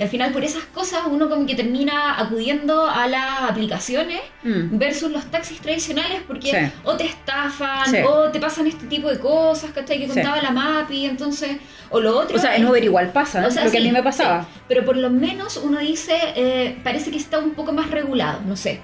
[0.00, 4.78] Y al final por esas cosas uno como que termina acudiendo a las aplicaciones Mm.
[4.78, 6.72] versus los taxis tradicionales porque Sí.
[6.84, 7.98] o te estafan Sí.
[8.08, 9.98] o te pasan este tipo de cosas, ¿cachai?
[9.98, 10.14] Que Sí.
[10.14, 11.58] contaba la MAPI, entonces,
[11.90, 12.38] o lo otro...
[12.38, 14.42] O sea, en es- Uber igual pasa, o sea, lo que a mí me pasaba.
[14.44, 14.48] sí.
[14.68, 18.56] pero por lo menos uno dice, eh, parece que está un poco más regulado, no
[18.56, 18.80] sé.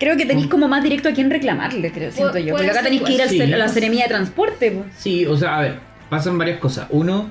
[0.00, 2.54] Creo que tenéis como más directo a quién reclamarle, creo, siento yo.
[2.54, 3.74] Porque acá tenéis que ir al a la Sí.
[3.74, 4.70] Seremía de Transporte.
[4.72, 4.84] po.
[4.98, 5.78] Sí, o sea, a ver,
[6.10, 6.86] pasan varias cosas.
[6.90, 7.30] Uno,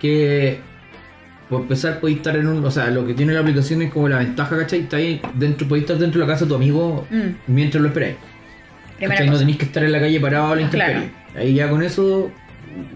[0.00, 0.60] que
[1.52, 2.64] por empezar podéis estar en un.
[2.64, 4.80] O sea, lo que tiene la aplicación es como la ventaja, ¿cachai?
[4.80, 7.28] Está ahí dentro, podéis estar dentro de la casa de tu amigo Mm.
[7.46, 8.16] mientras lo esperáis.
[9.00, 11.00] No tenéis que estar en la calle parado a la Claro.
[11.36, 12.30] Ahí ya con eso,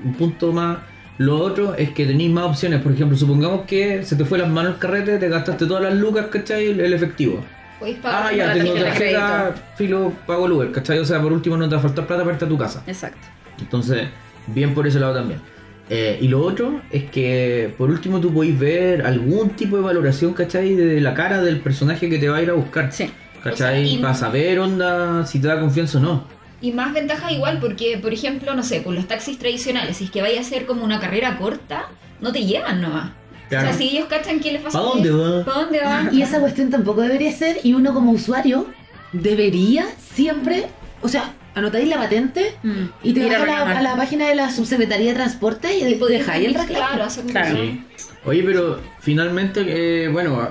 [0.04, 0.78] un punto más,
[1.18, 2.82] Lo otro es que tenéis más opciones.
[2.82, 5.94] Por ejemplo, supongamos que se te fue las manos el carrete, te gastaste todas las
[5.94, 6.78] lucas, ¿cachai?
[6.78, 7.42] El, efectivo.
[7.78, 10.98] Podéis pagar Ah, ya, tengo tarjeta, filo, pago el Uber, ¿cachai?
[10.98, 12.82] O sea, por último no te va a faltar plata para irte a tu casa.
[12.86, 13.26] Exacto.
[13.58, 14.08] Entonces,
[14.46, 15.40] bien por ese lado también.
[15.88, 20.32] Eh, y lo otro es que, por último, tú podéis ver algún tipo de valoración,
[20.34, 20.74] ¿cachai?
[20.74, 22.92] De la cara del personaje que te va a ir a buscar.
[22.92, 23.10] Sí.
[23.42, 23.84] ¿Cachai?
[23.84, 26.24] O sea, y- Para saber, onda, si te da confianza o no.
[26.60, 30.10] Y más ventaja igual porque, por ejemplo, no sé, con los taxis tradicionales, si es
[30.10, 31.86] que vaya a ser como una carrera corta,
[32.20, 33.10] no te llevan nomás.
[33.48, 33.68] Claro.
[33.68, 34.78] O sea, si ellos cachan que les pasa...
[34.80, 35.44] ¿Pa' dónde va?
[35.44, 36.08] ¿Para dónde va?
[36.10, 38.66] Y esa cuestión tampoco debería ser, y uno como usuario
[39.12, 40.66] debería siempre,
[41.02, 42.84] o sea, anotáis la patente Mm.
[43.02, 43.76] y te vas a la, reclamar.
[43.78, 46.94] a la página de la Subsecretaría de Transporte y, Y podéis dejáis el reclamo.
[46.94, 47.56] Claro, Claro.
[47.56, 47.82] Sí.
[48.24, 50.48] Oye, pero finalmente, eh, bueno,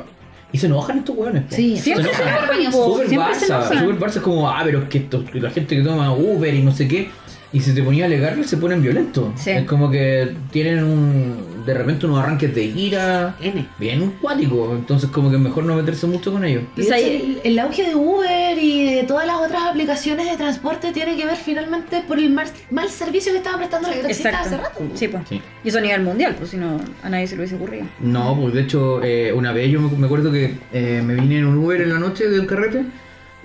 [0.52, 1.44] y se enojan estos hueones.
[1.50, 2.48] Sí, Siempre Se se enojan.
[3.10, 6.54] se Barça, Barça es como, ah, pero es que esto- la gente que toma Uber
[6.54, 7.10] y no sé qué,
[7.56, 9.28] y se te ponía a alegar se ponen violentos.
[9.38, 9.52] Sí.
[9.52, 13.66] Es como que tienen un, de repente unos arranques de ira, N.
[13.80, 16.64] bien cuático, entonces como que es mejor no meterse mucho con ellos.
[16.76, 21.26] El, el auge de Uber y de todas las otras aplicaciones de transporte tiene que
[21.26, 24.80] ver finalmente por el mal, mal servicio que estaban prestando los taxistas hace Exacto.
[24.82, 24.92] rato.
[24.94, 25.24] Sí, pues.
[25.30, 25.42] Sí.
[25.64, 27.86] Y eso a nivel mundial, pues si no, a nadie se le hubiese ocurrido.
[28.02, 31.38] No, pues de hecho, eh, una vez yo me, me acuerdo que eh, me vine
[31.38, 32.84] en un Uber en la noche de un carrete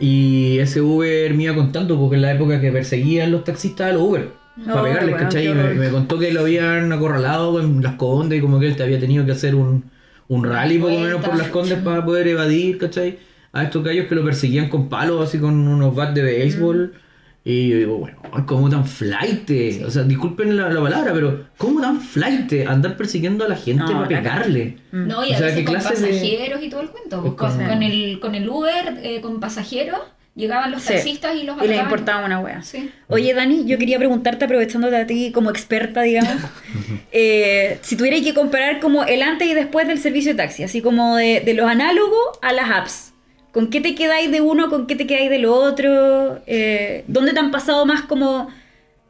[0.00, 3.92] y ese Uber me iba contando porque en la época que perseguían los taxistas a
[3.92, 4.28] los Uber.
[4.66, 5.46] para pegarles, weón, ¿cachai?
[5.48, 8.82] Y me, contó que lo habían acorralado en las condes y como que él te
[8.82, 9.84] había tenido que hacer un,
[10.28, 13.18] un rally poco menos por las condes para poder evadir, ¿cachai?
[13.52, 16.94] A estos gallos que lo perseguían con palos, así con unos bats de béisbol.
[17.42, 19.50] Y yo digo, bueno, ¿cómo tan flight?
[19.86, 23.84] O sea, disculpen la, la palabra, pero ¿cómo tan flight andar persiguiendo a la gente
[23.84, 24.76] No, para pegarle?
[24.92, 25.06] Mm.
[25.06, 27.22] No, y O a sea, veces ¿qué con de- pasajeros y todo el cuento.
[27.22, 29.98] pues, con, con el, con el Uber, eh, con pasajeros,
[30.36, 30.92] llegaban los Sí.
[30.92, 32.62] taxistas y los Y les importaba una wea.
[32.62, 32.90] Sí.
[33.08, 36.34] Oye, Dani, yo quería preguntarte, aprovechándote a ti como experta, digamos,
[37.12, 40.82] eh, si tuvierais que comparar como el antes y después del servicio de taxi, así
[40.82, 43.09] como de, de los análogos a las apps.
[43.52, 44.68] ¿Con qué te quedáis de uno?
[44.70, 46.40] ¿Con qué te quedáis de lo otro?
[46.46, 48.48] Eh, ¿Dónde te han pasado más como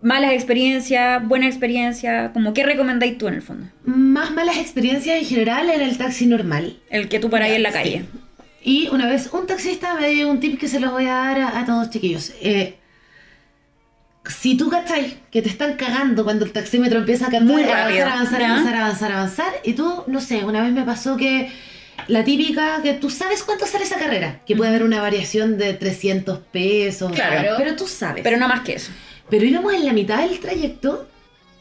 [0.02, 2.30] malas experiencias, buenas experiencias?
[2.32, 3.66] Como, ¿Qué recomendáis tú en el fondo?
[3.84, 6.78] Más malas experiencias en general en el taxi normal.
[6.90, 7.74] El que tú paráis en la Sí.
[7.78, 8.04] calle.
[8.62, 11.38] Y una vez un taxista me dio un tip que se los voy a dar
[11.40, 12.32] a, a todos chiquillos.
[12.42, 12.76] Eh,
[14.26, 17.86] si tú cachai que te están cagando cuando el taxímetro empieza a cantar, Muy avanzar,
[17.88, 21.50] rápido, avanzar, avanzar, avanzar, avanzar, y tú, no sé, una vez me pasó que
[22.08, 25.74] la típica que tú sabes cuánto sale esa carrera, que puede haber una variación de
[25.74, 27.54] 300 pesos, Claro.
[27.58, 28.22] pero tú sabes.
[28.22, 28.90] Pero no más que eso.
[29.28, 31.08] Pero íbamos en la mitad del trayecto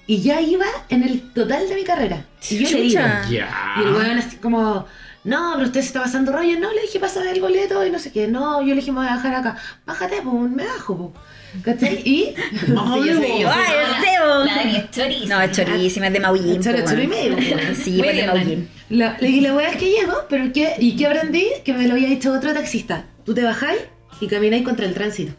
[0.07, 2.25] y ya iba en el total de mi carrera.
[2.49, 3.27] Y yo le Chucha.
[3.29, 3.75] Ya.
[3.77, 4.87] y el weón así como,
[5.29, 6.59] no, pero usted se está pasando rollo.
[6.59, 8.27] No, le dije, pásame el boleto y no sé qué.
[8.27, 9.55] No, yo le dije, me voy a bajar acá.
[9.85, 11.63] Bájate, pues, me bajo, pues.
[11.63, 12.01] ¿Cachai?
[12.05, 12.33] Y...
[12.77, 13.49] Ay, Sí, yo sé, yo.
[13.51, 13.75] Ay,
[14.19, 15.35] No, la, la es chorísima.
[15.35, 16.61] No, es chorísima, es de Maullín.
[16.61, 17.35] Choro, choro y medio.
[17.75, 18.69] Sí, pues de Maullín.
[18.89, 21.45] La, le dije, la weá es que llego, pero ¿qué, ¿y qué aprendí?
[21.63, 23.05] Que me lo había dicho otro taxista.
[23.25, 23.81] Tú te bajáis
[24.21, 25.33] y camináis contra el tránsito.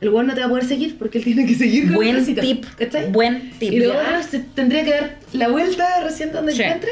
[0.00, 1.96] El weón no te va a poder seguir porque él tiene que seguir con el
[1.96, 2.40] Buen tránsito.
[2.40, 2.64] tip.
[2.76, 3.10] ¿Cachai?
[3.12, 3.72] Buen tip.
[3.72, 3.94] Y luego
[4.28, 6.58] se tendría que dar la vuelta recién donde Sí.
[6.58, 6.90] yo entre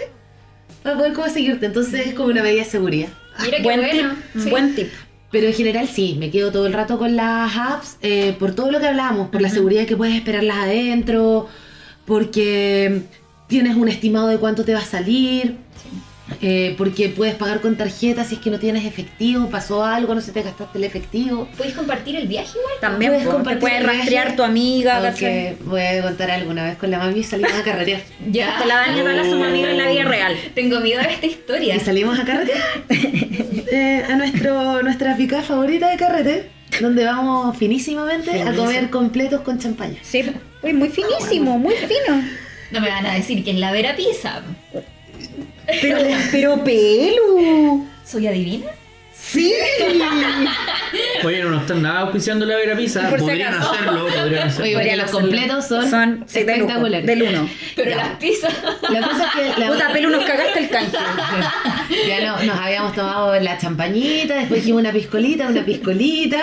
[0.83, 1.67] para poder como seguirte.
[1.67, 3.09] Entonces es como una medida de seguridad.
[3.43, 4.15] Mira qué Buen bueno.
[4.33, 4.43] tip.
[4.43, 4.51] Sí.
[4.51, 4.89] Buen tip.
[5.31, 8.73] Pero en general sí, me quedo todo el rato con las apps eh, por todo
[8.73, 11.49] lo que hablamos, por la seguridad que puedes esperarlas adentro,
[12.05, 13.03] porque
[13.47, 15.57] tienes un estimado de cuánto te va a salir,
[16.41, 20.21] eh, porque puedes pagar con tarjeta si es que no tienes efectivo, pasó algo, no
[20.21, 21.49] se te gastaste el efectivo.
[21.57, 22.75] ¿Puedes compartir el viaje igual?
[22.81, 25.01] También Puedes compartir puedes rastrear tu amiga.
[25.01, 28.01] Porque voy a contar alguna vez con la mami salimos a carretear.
[28.31, 28.59] Ya.
[28.61, 30.37] Te la dan y a su amiga en la vida real.
[30.55, 31.75] Tengo miedo de esta historia.
[31.75, 38.43] Y salimos a carretear eh, a nuestro, nuestra picada favorita de carrete, donde vamos finísimamente
[38.43, 39.99] a comer completos con champaña.
[40.03, 40.23] Sí,
[40.63, 42.23] uy, muy finísimo, muy fino.
[42.71, 44.43] No me van a decir que es la Vera Pizza.
[45.81, 45.99] Pero,
[46.31, 47.85] pero pelo.
[48.05, 48.67] ¿Soy adivina?
[49.15, 49.53] Sí.
[51.25, 53.09] Oye, no nos están nada auspiciando la Vera Pizza.
[53.11, 54.65] Por podrían hacerlo, podrían hacerlo.
[54.65, 57.07] Oye, porque los completos son, Son sí, espectaculares.
[57.07, 57.49] del uno.
[57.77, 58.53] Pero las pizzas.
[58.91, 60.97] La cosa es que la- Puta, pelo, nos cagaste el canje.
[62.09, 66.43] ya no, nos habíamos tomado la champañita, después dijimos una piscolita, una piscolita.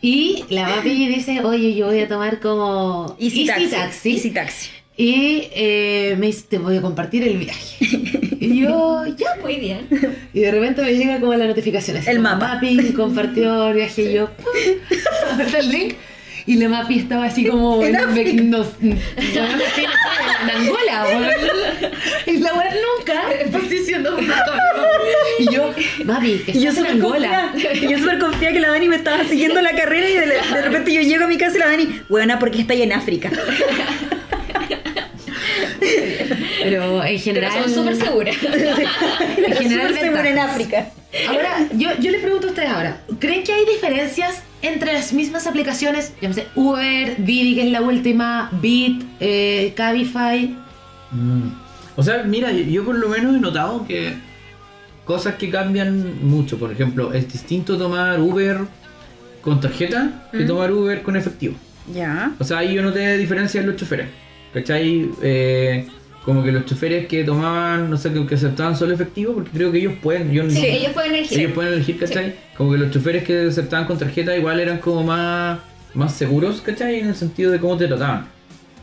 [0.00, 3.66] Y la papi dice, oye, yo voy a tomar como Easy, taxi.
[3.68, 4.12] taxi.
[4.12, 4.68] Easy taxi.
[4.96, 7.76] Y eh, me dice, te voy a compartir el viaje.
[8.42, 9.36] Y yo, ya.
[9.40, 9.86] Muy bien.
[10.34, 11.96] Y de repente me llega como la notificación.
[11.96, 12.60] así El mapa.
[12.96, 14.30] Compartió el viaje y yo,
[15.32, 15.94] apreté el link.
[16.44, 18.42] Y la Mapi estaba así como En en, África.
[18.42, 21.24] no, no, en Angola, weón.
[22.26, 24.18] Y la weá nunca está diciendo
[25.38, 25.72] Y yo,
[26.04, 27.52] Mapi, Y yo estás en Angola.
[27.74, 30.62] y yo súper confiada que la Dani me estaba siguiendo la carrera y de, de
[30.62, 33.30] repente yo llego a mi casa y la Dani, buena porque está ahí en África.
[36.62, 37.52] Pero en Pero general.
[37.64, 38.36] son súper seguras.
[38.42, 40.38] en general Súper segura en.
[40.38, 40.90] África.
[41.28, 45.46] Ahora, yo, yo les pregunto a ustedes ahora, ¿creen que hay diferencias entre las mismas
[45.46, 46.12] aplicaciones?
[46.22, 50.56] Llámese Uber, Didi, que es la última, Bit, eh, Cabify.
[51.10, 51.48] Mm.
[51.96, 54.14] O sea, mira, yo, yo por lo menos he notado que
[55.04, 56.58] cosas que cambian mucho.
[56.58, 58.60] Por ejemplo, es distinto tomar Uber
[59.42, 60.46] con tarjeta que Mm.
[60.46, 61.54] tomar Uber con efectivo.
[61.92, 62.32] Ya.
[62.38, 64.06] O sea, ahí yo noté diferencia en los choferes.
[64.52, 65.10] ¿Cachai?
[65.22, 65.86] Eh,
[66.24, 69.72] como que los choferes que tomaban, no sé, que, que aceptaban solo efectivo, porque creo
[69.72, 70.30] que ellos pueden.
[70.32, 71.38] Yo Sí, no- ellos pueden elegir.
[71.40, 72.34] ellos pueden elegir, ¿cachai?
[72.56, 75.58] Como que los choferes que aceptaban con tarjeta igual eran como más,
[75.94, 77.00] más seguros, ¿cachai?
[77.00, 78.26] En el sentido de cómo te trataban.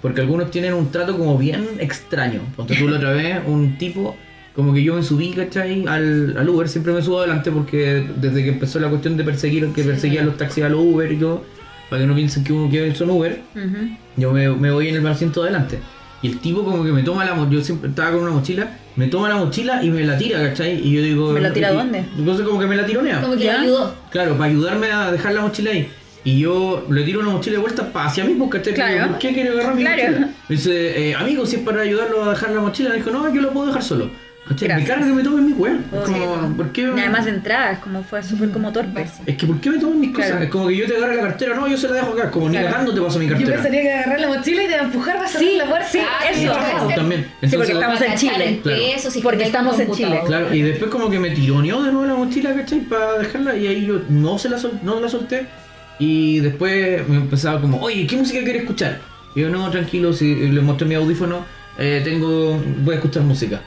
[0.01, 2.41] Porque algunos tienen un trato como bien extraño.
[2.55, 4.15] Ponte tú la otra vez, un tipo,
[4.55, 5.85] como que yo me subí, ¿cachai?
[5.87, 9.67] Al, al Uber, siempre me subo adelante porque desde que empezó la cuestión de perseguir,
[9.73, 11.43] que perseguían los taxis a los Uber y todo,
[11.89, 13.89] para que no piensen que uno que son Uber, Ujú.
[14.17, 15.79] yo me, me voy en el asiento adelante.
[16.21, 18.77] Y el tipo como que me toma la mochila, yo siempre estaba con una mochila,
[18.97, 20.85] me toma la mochila y me la tira, ¿cachai?
[20.85, 21.31] Y yo digo...
[21.31, 22.03] ¿Me la tira y- dónde?
[22.17, 23.21] Entonces como que me la tironea.
[23.21, 23.53] Como que ¿Ya?
[23.53, 23.95] le ayudó.
[24.11, 25.87] Claro, para ayudarme a dejar la mochila ahí.
[26.25, 28.73] Y yo le tiro una mochila de vuelta pa- hacia mí, porque ¿cachai?
[28.73, 29.11] Claro.
[29.11, 30.01] ¿Por qué quiere agarrar mi Claro.
[30.03, 30.27] mochila?
[30.49, 33.33] Me dice, eh, amigo, si es para ayudarlo a dejar la mochila, me dijo, no,
[33.33, 34.09] yo lo puedo dejar solo.
[34.49, 34.87] Gracias.
[34.89, 35.73] carga que me tomen mi weá.
[35.73, 36.57] Es Oh, como, sí, po.
[36.57, 36.81] ¿por qué?
[36.81, 39.05] Y además de entrada, es como fue súper como torpe.
[39.25, 40.31] Es que ¿por qué me toman mis Claro.
[40.31, 40.43] cosas?
[40.45, 42.49] Es como que yo te agarro la cartera, no, yo se la dejo acá, como
[42.49, 42.65] Claro.
[42.67, 43.53] ni cagando te paso mi Yo cartera.
[43.55, 45.87] pensaría que agarrar la mochila y te va a empujar para salir Sí, la puerta.
[45.91, 46.41] sí, Ah, eso.
[46.53, 47.27] Claro, también.
[47.43, 48.59] Sí, porque estamos en Chile.
[48.63, 48.79] Claro.
[48.95, 49.91] peso, si Porque estamos en.
[49.91, 50.21] Chile.
[50.25, 52.79] Claro, y después como que me tironeó de nuevo la mochila, ¿cachai?
[52.81, 55.45] Para dejarla y ahí yo no se la, sol- no la solté.
[55.99, 58.99] Y después me empezaba como, oye, ¿qué música quieres escuchar?
[59.35, 61.45] Y yo, no, tranquilo, si le mostré mi audífono,
[61.77, 63.61] eh, tengo, voy a escuchar música.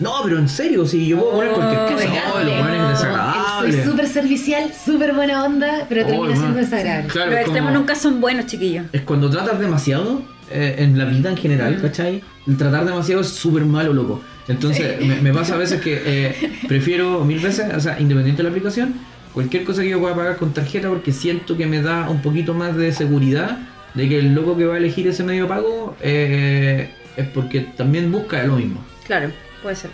[0.00, 2.32] No, pero en serio, si yo puedo poner cualquier Oh, cosa.
[2.34, 3.72] Oh, lo bueno es No, desagradable.
[3.72, 7.08] Soy súper servicial, súper buena onda, pero Oh, termina siendo desagradable.
[7.08, 8.86] Claro, Los extremos nunca son buenos, chiquillos.
[8.92, 12.22] Es cuando tratas demasiado, eh, en la vida en general, ¿cachai?
[12.46, 14.22] El tratar demasiado es súper malo, loco.
[14.48, 16.34] Entonces, me, me pasa a veces que eh,
[16.66, 18.94] prefiero mil veces, o sea, independiente de la aplicación,
[19.34, 22.52] cualquier cosa que yo pueda pagar con tarjeta porque siento que me da un poquito
[22.54, 23.58] más de seguridad
[23.94, 27.60] de que el loco que va a elegir ese medio de pago eh, es porque
[27.76, 28.82] también busca lo mismo.
[29.06, 29.30] Claro,
[29.62, 29.90] puede ser.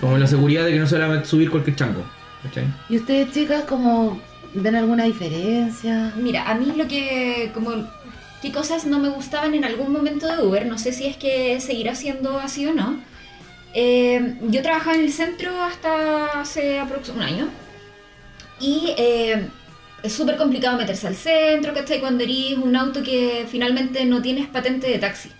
[0.00, 2.04] Como la seguridad de que no se le va a subir cualquier chango.
[2.42, 2.64] ¿cachai?
[2.88, 4.20] ¿Y ustedes, chicas, como
[4.54, 6.12] ven alguna diferencia?
[6.16, 7.72] Mira, a mí lo que, como,
[8.42, 11.60] qué cosas no me gustaban en algún momento de Uber, no sé si es que
[11.60, 13.00] seguirá siendo así o no.
[13.74, 17.50] Eh, yo trabajaba en el centro hasta hace aproximadamente un año
[18.58, 19.48] y eh,
[20.02, 22.00] es súper complicado meterse al centro, ¿cachai?
[22.00, 25.30] Cuando eres un auto que finalmente no tienes patente de taxi.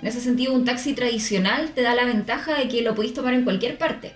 [0.00, 3.34] En ese sentido, un taxi tradicional te da la ventaja de que lo podéis tomar
[3.34, 4.12] en cualquier parte,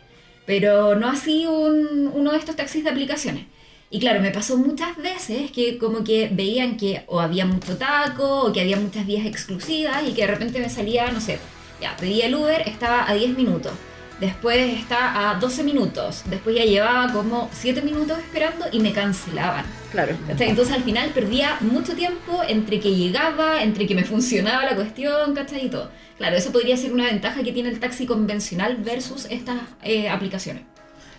[0.46, 3.44] pero no así un- uno de estos taxis de aplicaciones.
[3.90, 8.44] Y claro, me pasó muchas veces que como que veían que o había mucho taco
[8.46, 11.38] o que había muchas vías exclusivas y que de repente me salía, no sé,
[11.80, 13.72] ya pedía el Uber, estaba a 10 minutos.
[14.20, 16.22] Después está a 12 minutos.
[16.26, 19.66] Después ya llevaba como 7 minutos esperando y me cancelaban.
[19.94, 20.16] Claro.
[20.26, 20.48] ¿cachai?
[20.50, 25.34] Entonces al final perdía mucho tiempo entre que llegaba, entre que me funcionaba la cuestión,
[25.34, 25.66] ¿cachai?
[25.66, 25.88] Y todo.
[26.18, 30.64] Claro, eso podría ser una ventaja que tiene el taxi convencional versus estas eh, aplicaciones.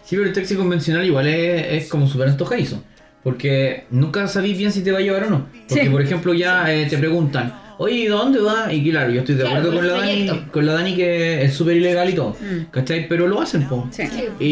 [0.03, 2.83] Sí, pero el taxi convencional igual es, es como súper antojadizo.
[3.23, 5.47] Porque nunca sabéis bien si te va a llevar o no.
[5.67, 5.89] Porque, Sí.
[5.89, 8.71] por ejemplo, ya eh, te preguntan, oye, ¿dónde va?
[8.71, 11.53] Y claro, yo estoy de Claro, acuerdo con la, Dani, con la Dani que es
[11.53, 12.35] súper ilegal y todo.
[12.39, 12.71] Mm.
[12.71, 13.07] ¿Cachai?
[13.07, 13.87] Pero lo hacen, po.
[13.91, 14.03] Sí.
[14.39, 14.45] Y,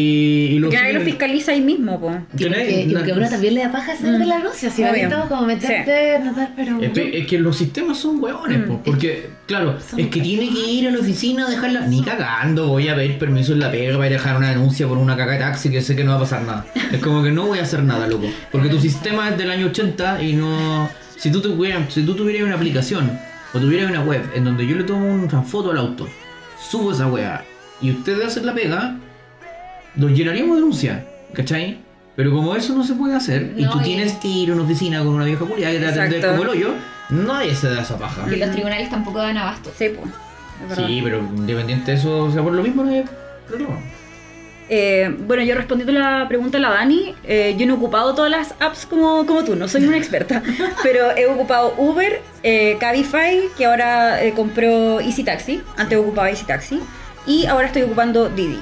[0.52, 2.10] y lo lo fiscaliza ahí mismo, po.
[2.38, 4.18] Y porque, y porque a uno también le da paja hacer Mm.
[4.18, 6.80] de la anuncia, si va todo como meterte, notar, pero...
[6.82, 8.64] Es, que- es que los sistemas son huevones, Mm.
[8.68, 11.86] po, porque, claro, Son es que tiene que ir a la oficina a dejarla.
[11.86, 14.86] Ni cagando, voy a pedir permiso en la pega para ir a dejar una denuncia
[14.86, 16.66] por una caga de taxi que sé que no va a pasar nada.
[16.92, 18.26] Es como que no voy a hacer nada, loco.
[18.52, 20.88] Porque tu sistema es del año 80 y no.
[21.24, 23.10] Si tú, tuvieras, si tú tuvieras una aplicación
[23.54, 26.06] o tuvieras una web en donde yo le tomo una foto al auto,
[26.70, 27.42] subo esa wea
[27.80, 28.98] y ustedes hacen la pega,
[29.96, 31.78] nos llenaríamos de denuncia, ¿cachai?
[32.14, 34.64] Pero como eso no se puede hacer y tú y- tienes que ir a una
[34.64, 36.74] oficina con una vieja culiada que te atender como el hoyo,
[37.08, 38.26] nadie se da esa paja.
[38.26, 39.70] Que los tribunales tampoco dan abasto.
[39.78, 40.02] Sí, po.
[40.62, 40.86] Es verdad.
[40.86, 43.02] Sí, pero independiente de eso, o sea, por lo mismo no hay
[43.48, 43.76] problema.
[44.68, 48.30] Eh, bueno, yo respondiendo la pregunta a la Dani, eh, yo no he ocupado todas
[48.30, 50.42] las apps como, como tú, no soy una experta,
[50.82, 56.46] pero he ocupado Uber, eh, Cabify, que ahora eh, compró Easy Taxi, antes ocupaba Easy
[56.46, 56.80] Taxi,
[57.26, 58.60] y ahora estoy ocupando Didi.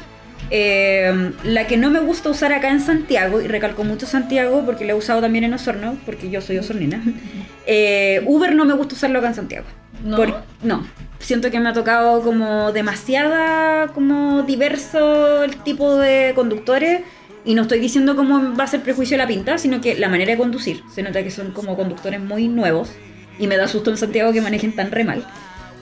[0.51, 4.85] Eh, la que no me gusta usar acá en Santiago, y recalco mucho Santiago porque
[4.85, 7.01] la he usado también en Osorno, porque yo soy osornina,
[8.27, 9.67] Uber no me gusta usarlo acá en Santiago.
[10.05, 10.17] ¿No?
[10.17, 10.87] Por- no.
[11.19, 17.03] Siento que me ha tocado como demasiada, como diverso el tipo de conductores.
[17.45, 20.33] Y no estoy diciendo cómo va a ser prejuicio la pinta, sino que la manera
[20.33, 20.83] de conducir.
[20.93, 22.91] Se nota que son como conductores muy nuevos.
[23.39, 25.27] Y me da susto en Santiago que manejen tan re mal.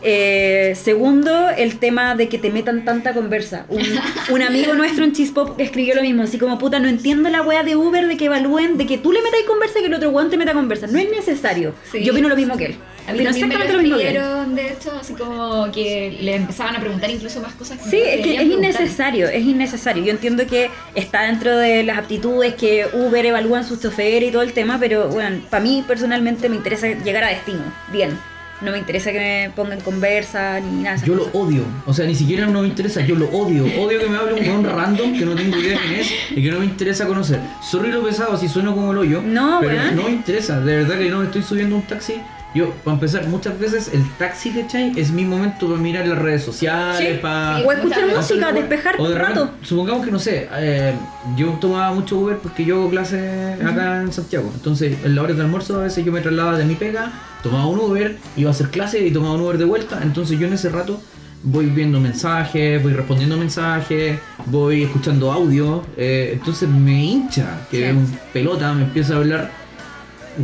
[0.02, 3.66] Eh, segundo, el tema de que te metan tanta conversa.
[3.68, 3.83] Un,
[4.30, 7.62] un amigo nuestro en Chispop escribió lo mismo, así como puta, no entiendo la wea
[7.62, 10.09] de Uber de que evalúen, de que tú le metas conversa y que el otro
[10.11, 10.87] weón te meta conversa.
[10.87, 11.74] No es necesario.
[11.90, 12.02] Sí.
[12.02, 12.76] Yo opino lo mismo que él.
[13.08, 14.20] A mí Opino también me lo lo que
[14.54, 17.78] de hecho, así como que le empezaban a preguntar incluso más cosas.
[17.88, 20.04] Sí, no es que es innecesario, es innecesario.
[20.04, 24.42] Yo entiendo que está dentro de las aptitudes que Uber evalúan sus choferes y todo
[24.42, 28.18] el tema, pero bueno, para mí personalmente me interesa llegar a destino, bien.
[28.60, 30.98] No me interesa que me pongan conversa ni nada.
[30.98, 31.34] de Yo lo cosas.
[31.34, 31.62] odio.
[31.86, 33.64] O sea, ni siquiera no me interesa, yo lo odio.
[33.82, 36.50] Odio que me hable un weón random que no tengo idea quién es y que
[36.50, 37.40] no me interesa conocer.
[37.62, 39.22] Sorry lo pesado si sueno como el hoyo.
[39.24, 39.96] No, pero weón.
[39.96, 40.60] no me interesa.
[40.60, 42.20] De verdad que no me estoy subiendo a un taxi.
[42.54, 44.92] Yo, para empezar, muchas veces el taxi, ¿cachai?
[44.96, 47.58] Es mi momento para mirar las redes sociales, Sí, para...
[47.58, 47.64] sí.
[47.64, 49.50] O escuchar música, despejar o de repente, rato.
[49.62, 50.92] Supongamos que no sé, eh,
[51.36, 54.50] yo tomaba mucho Uber porque yo hago clases acá en Santiago.
[54.52, 57.66] Entonces, en la hora del almuerzo a veces yo me trasladaba de mi pega, tomaba
[57.66, 60.00] un Uber, iba a hacer clases y tomaba un Uber de vuelta.
[60.02, 61.00] Entonces yo en ese rato
[61.42, 65.84] voy viendo mensajes, voy respondiendo mensajes, voy escuchando audio.
[65.96, 67.96] eh, entonces me hincha que Sí.
[67.96, 69.59] un pelota me empieza a hablar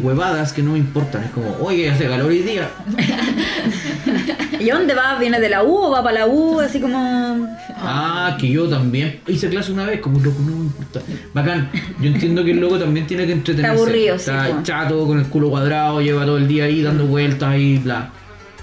[0.02, 1.24] huevadas que no me importan.
[1.24, 2.68] Es como, oye, hace calor hoy día.
[4.60, 5.18] ¿Y dónde va?
[5.18, 6.60] ¿Viene de la U o va para la U?
[6.60, 7.46] Así como...
[7.78, 11.00] Ah, que yo también hice clase una vez, como loco, no me importa.
[11.34, 11.70] Bacán.
[12.00, 13.74] Yo entiendo que el loco también tiene que entretenerse.
[13.74, 14.62] Está aburrido, sí, Está po.
[14.62, 18.10] chato, con el culo cuadrado, lleva todo el día ahí dando vueltas y bla.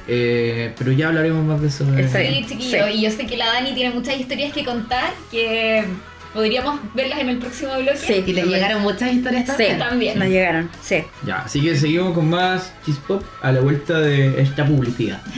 [0.07, 1.85] Eh, pero ya hablaremos más de eso.
[1.97, 2.09] eh.
[2.11, 2.93] Sí, chiquillo, Sí.
[2.95, 5.85] y yo sé que la Dani tiene muchas historias que contar que
[6.33, 7.97] podríamos verlas en el próximo bloque.
[7.97, 8.23] Sí.
[8.25, 9.79] Y le llegaron muchas historias Sí, también.
[9.79, 10.19] También.
[10.19, 11.03] nos llegaron, sí.
[11.25, 15.21] Ya, así que seguimos con más Chispop a la vuelta de esta publicidad.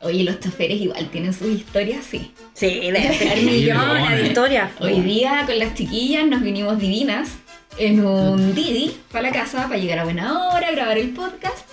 [0.00, 2.32] Oye, los choferes igual tienen sus historias, sí.
[2.54, 4.70] Sí, tener millones de historias.
[4.80, 7.30] Hoy día con las chiquillas nos vinimos divinas
[7.78, 11.66] en un Didi para la casa para llegar a buena hora, grabar el podcast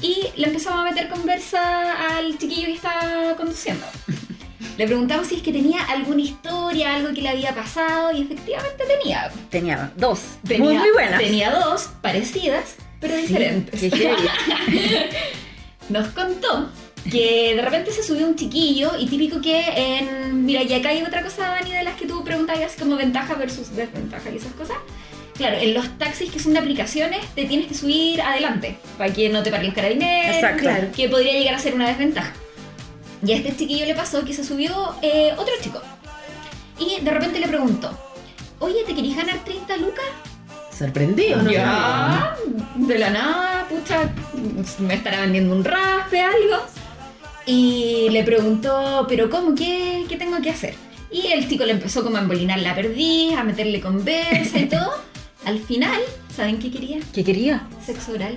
[0.00, 3.86] y le empezamos a meter conversa al chiquillo que estaba conduciendo.
[4.76, 8.84] Le preguntamos si es que tenía alguna historia, algo que le había pasado y efectivamente
[8.86, 9.32] tenía.
[9.48, 10.20] Tenía dos.
[10.46, 11.18] Tenía, muy, muy buenas.
[11.18, 13.80] Tenía dos parecidas, pero diferentes.
[15.88, 16.70] Nos contó
[17.10, 20.44] que de repente se subió un chiquillo y típico que en...
[20.44, 23.74] Mira, y acá hay otra cosa, Dani, de las que tú preguntabas, como ventaja versus
[23.74, 24.76] desventaja y esas cosas.
[25.36, 29.28] Claro, en los taxis que son de aplicaciones te tienes que subir adelante para que
[29.28, 30.62] no te paren los carabineros, Exacto.
[30.62, 32.32] claro, que podría llegar a ser una desventaja.
[33.26, 35.80] Y a este chiquillo le pasó que se subió eh, otro chico
[36.78, 37.90] y de repente le preguntó,
[38.58, 40.04] oye, ¿te querés ganar 30 lucas?
[40.76, 41.50] Sorprendido, ¿no?
[41.50, 42.36] Ya,
[42.74, 44.10] de la nada, pucha,
[44.78, 46.64] me estará vendiendo un raspe, algo.
[47.46, 49.54] Y le preguntó, ¿pero cómo?
[49.54, 50.74] ¿Qué, qué tengo que hacer?
[51.10, 54.92] Y el chico le empezó como a embolinar la perdiz, a meterle conversa y todo.
[55.46, 56.00] Al final,
[56.34, 56.98] ¿saben qué quería?
[57.14, 57.62] ¿Qué quería?
[57.84, 58.36] Sexo oral.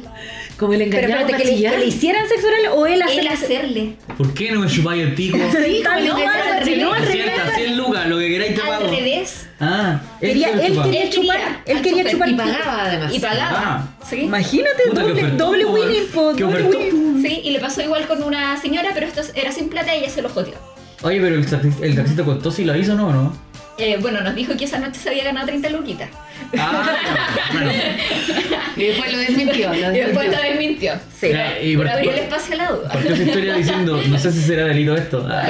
[0.57, 3.29] Como el Pero engañado que le, que le hicieran sexo oral o él Él hacerle
[3.29, 3.95] hacerle.
[4.15, 5.35] ¿Por qué no me chupáis el pico?
[5.37, 6.77] Sí, como no, al revés.
[6.83, 7.33] no, al revés.
[7.55, 9.47] 100, 100 lucas, lo que queráis te Al revés.
[9.59, 13.13] Ah, Quería- él quería chupar, él quería chupar Y pagaba además.
[13.15, 13.59] Y pagaba.
[13.65, 13.87] Ah.
[14.07, 14.17] ¿sí?
[14.21, 16.91] Imagínate, Puta, doble, winning, doble.
[17.27, 20.09] Sí, y le pasó igual con una señora, pero esto era sin plata y ella
[20.11, 20.53] se lo joteó.
[21.01, 23.49] Oye, pero el, taxi- el taxista contó si lo hizo o no, ¿no?
[23.77, 26.09] Eh, bueno, nos dijo que esa noche se había ganado 30 luquitas.
[26.57, 26.83] Ah,
[27.53, 27.71] bueno.
[28.75, 29.73] Y después lo desmintió.
[29.73, 30.93] Lo Y después lo desmintió.
[31.19, 31.29] Sí.
[31.29, 32.89] Ya, y Por por- abrir el espacio a la duda.
[32.89, 35.27] Partió esa historia diciendo, no sé si será delito esto.
[35.31, 35.49] Ah,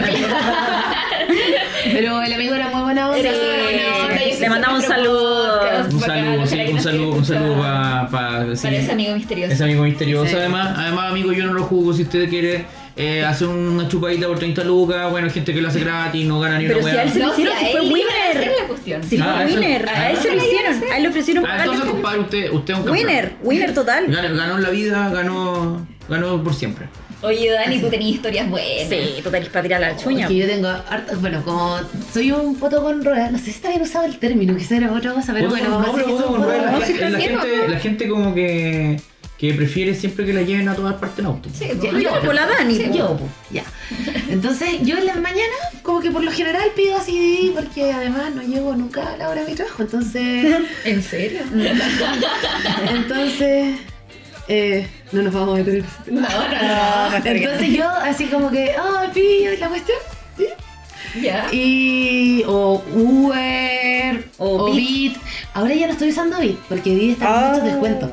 [1.92, 3.22] Pero el amigo era muy buena onda.
[3.22, 5.62] Sí, Le mandamos un saludo.
[5.92, 9.54] un saludo, sí, un saludo, un saludo para pa, sí, Para ese amigo misterioso.
[9.54, 10.28] ese amigo misterioso.
[10.30, 10.36] Sí.
[10.36, 12.66] Además, además, amigo, yo no lo juzgo si usted quiere
[13.02, 15.10] eh, hacer una chupadita por 30 lucas.
[15.10, 17.10] Bueno, hay gente que lo hace gratis, no gana ni Pero una si a él
[17.12, 18.52] se lo No, hicieron, si fue winner.
[18.62, 19.04] la cuestión.
[19.04, 19.56] Si Ah, fue eso.
[19.60, 22.52] winner, a él se lo hicieron, a él le ofrecieron Ah, pagarle entonces, compadre, usted,
[22.52, 23.08] usted es un campeón.
[23.08, 24.06] Winner, winner total.
[24.08, 26.88] Ganó, ganó en la vida, ganó, ganó por siempre.
[27.22, 28.88] Oye, Dani, tú tenías historias buenas.
[28.90, 30.28] Sí, total, es para tirar la chuña.
[30.28, 31.78] Que yo tengo harta, bueno, como
[32.14, 34.92] soy un poto con ruedas, no sé si está bien usado el término, quizá era
[34.92, 36.42] otra cosa, pero bueno, con- vamos a no, decir que pero es un poto con
[36.42, 39.02] poto- ruedas, no, sí está la, bien, gente, la gente como que,
[39.40, 41.50] que prefiere siempre que la lleven a todas partes en auto.
[41.54, 43.18] Sí, Ya, yo, por la Dani, sí, yo,
[43.52, 43.64] ya.
[44.30, 48.42] Entonces, yo en las mañanas, como que por lo general pido así, porque además no
[48.44, 51.40] llego nunca a la hora de mi trabajo, entonces, ¿En serio?
[52.92, 53.76] entonces,
[54.48, 55.76] eh, no nos vamos a meter
[56.08, 57.26] en No, no, no.
[57.26, 59.98] Entonces yo así como que, ah, pillo la cuestión,
[60.38, 60.46] ¿sí?
[61.22, 61.48] Ya.
[61.52, 62.44] Y.
[62.46, 64.26] O Uber.
[64.38, 65.18] O O, Bit.
[65.54, 67.50] Ahora ya no estoy usando Bit porque Bit está con Ah.
[67.52, 68.10] muchos descuentos.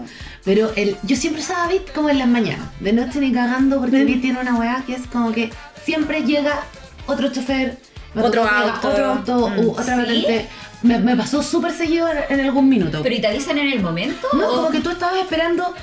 [0.47, 2.69] Pero el, yo siempre usaba Bit como en las mañanas.
[2.79, 5.51] De noche ni cagando porque Bit tiene una weá que es como que
[5.85, 6.63] siempre llega
[7.07, 7.79] otro chofer.
[8.15, 8.89] Otro auto.
[8.89, 9.49] Otro auto.
[9.49, 9.59] Mm.
[9.59, 10.03] u otra ¿Sí?
[10.03, 10.49] patente.
[10.83, 13.01] Me, me pasó súper seguido en, algún minuto.
[13.03, 14.29] ¿Pero y te avisan en el momento?
[14.35, 15.75] no, ¿O como que tú estabas esperando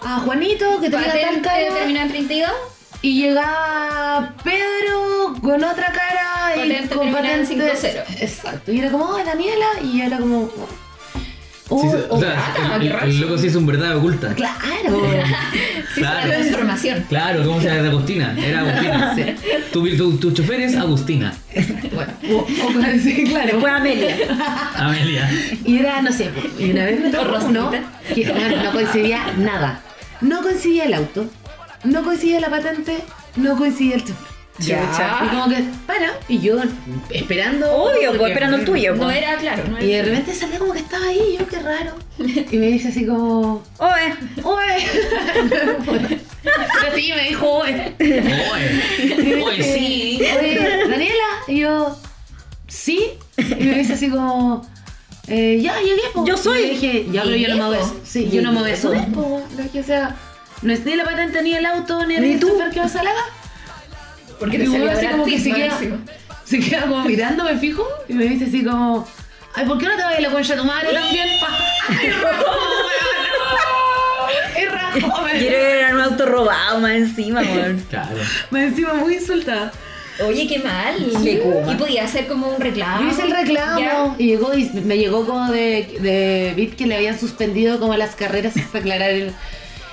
[0.00, 2.50] a Juanito que te iba a patente tal cara, termina en 32?
[3.02, 8.04] y llegaba Pedro con otra cara y con patente 5-0.
[8.20, 8.70] Exacto.
[8.70, 9.66] Y era como, oh, Daniela.
[9.82, 10.42] Y era como.
[10.42, 10.81] Oh,
[11.80, 14.34] Sí, o sea, ah, el, loco sí es un verdad oculta.
[14.34, 14.58] claro.
[15.94, 16.26] Sí, Claro.
[16.28, 17.04] la transformación.
[17.08, 17.82] Claro, ¿cómo se llama?
[17.82, 18.36] De Agustina.
[18.38, 19.36] Era Agustina.
[19.72, 21.32] Tu, tu, tu chofer es Agustina.
[21.94, 23.46] bueno, o, o- claro.
[23.46, 24.16] Después Amelia.
[24.76, 25.30] Amelia.
[25.64, 27.70] Y era, no sé, y una vez me tocó uno
[28.14, 29.80] que bueno, no coincidía nada.
[30.20, 31.26] No coincidía el auto,
[31.84, 32.98] no coincidía la patente,
[33.36, 34.31] no coincidía el chofer.
[34.58, 35.22] Ya.
[35.24, 36.58] Y como que, para, y yo
[37.10, 37.72] esperando.
[37.72, 38.94] Obvio, pues, esperando el tuyo.
[38.94, 39.16] No pues.
[39.16, 41.58] era claro, no era Y de repente salía como que estaba ahí, y yo qué
[41.60, 41.94] raro.
[42.18, 44.86] Y me dice así como, Oye, ¡Oye!
[46.42, 47.94] Pero sí, me dijo, ¡Oye!
[47.98, 50.20] Oye, oye, sí.
[50.20, 51.24] Oye, Daniela.
[51.48, 51.96] Y yo,
[52.68, 53.14] ¿sí?
[53.38, 54.66] Y me dice así como,
[55.28, 56.26] eh, ya llegué, po.
[56.26, 56.58] Yo soy.
[56.58, 57.96] Y le dije, ya, pero yo no me po.
[58.04, 58.60] Sí, yo no me.
[58.62, 60.14] Le dije, O sea,
[60.60, 62.48] no es ni la patente, ni el auto, ni el tú.
[62.72, 63.12] que vas a la
[64.42, 65.98] Porque te salió así como que se más queda, encima.
[66.44, 69.06] se queda como mirando, me fijo, y me dice así como,
[69.54, 71.28] ay, ¿por qué no te vas a la concha de tu madre también?
[71.88, 72.92] ¡Ay, rajo, weón!
[74.56, 77.84] ¡Es rajo, me quiero a un auto robado más encima, weón.
[77.90, 78.16] Claro.
[78.50, 79.72] Me encima muy insultada.
[80.26, 80.96] Oye, qué mal.
[81.24, 83.02] Y podía hacer como un reclamo.
[83.02, 84.14] Yo hice el reclamo Ya.
[84.18, 88.14] y llegó y me llegó como de, de Bit que le habían suspendido como las
[88.14, 89.32] carreras hasta aclarar el,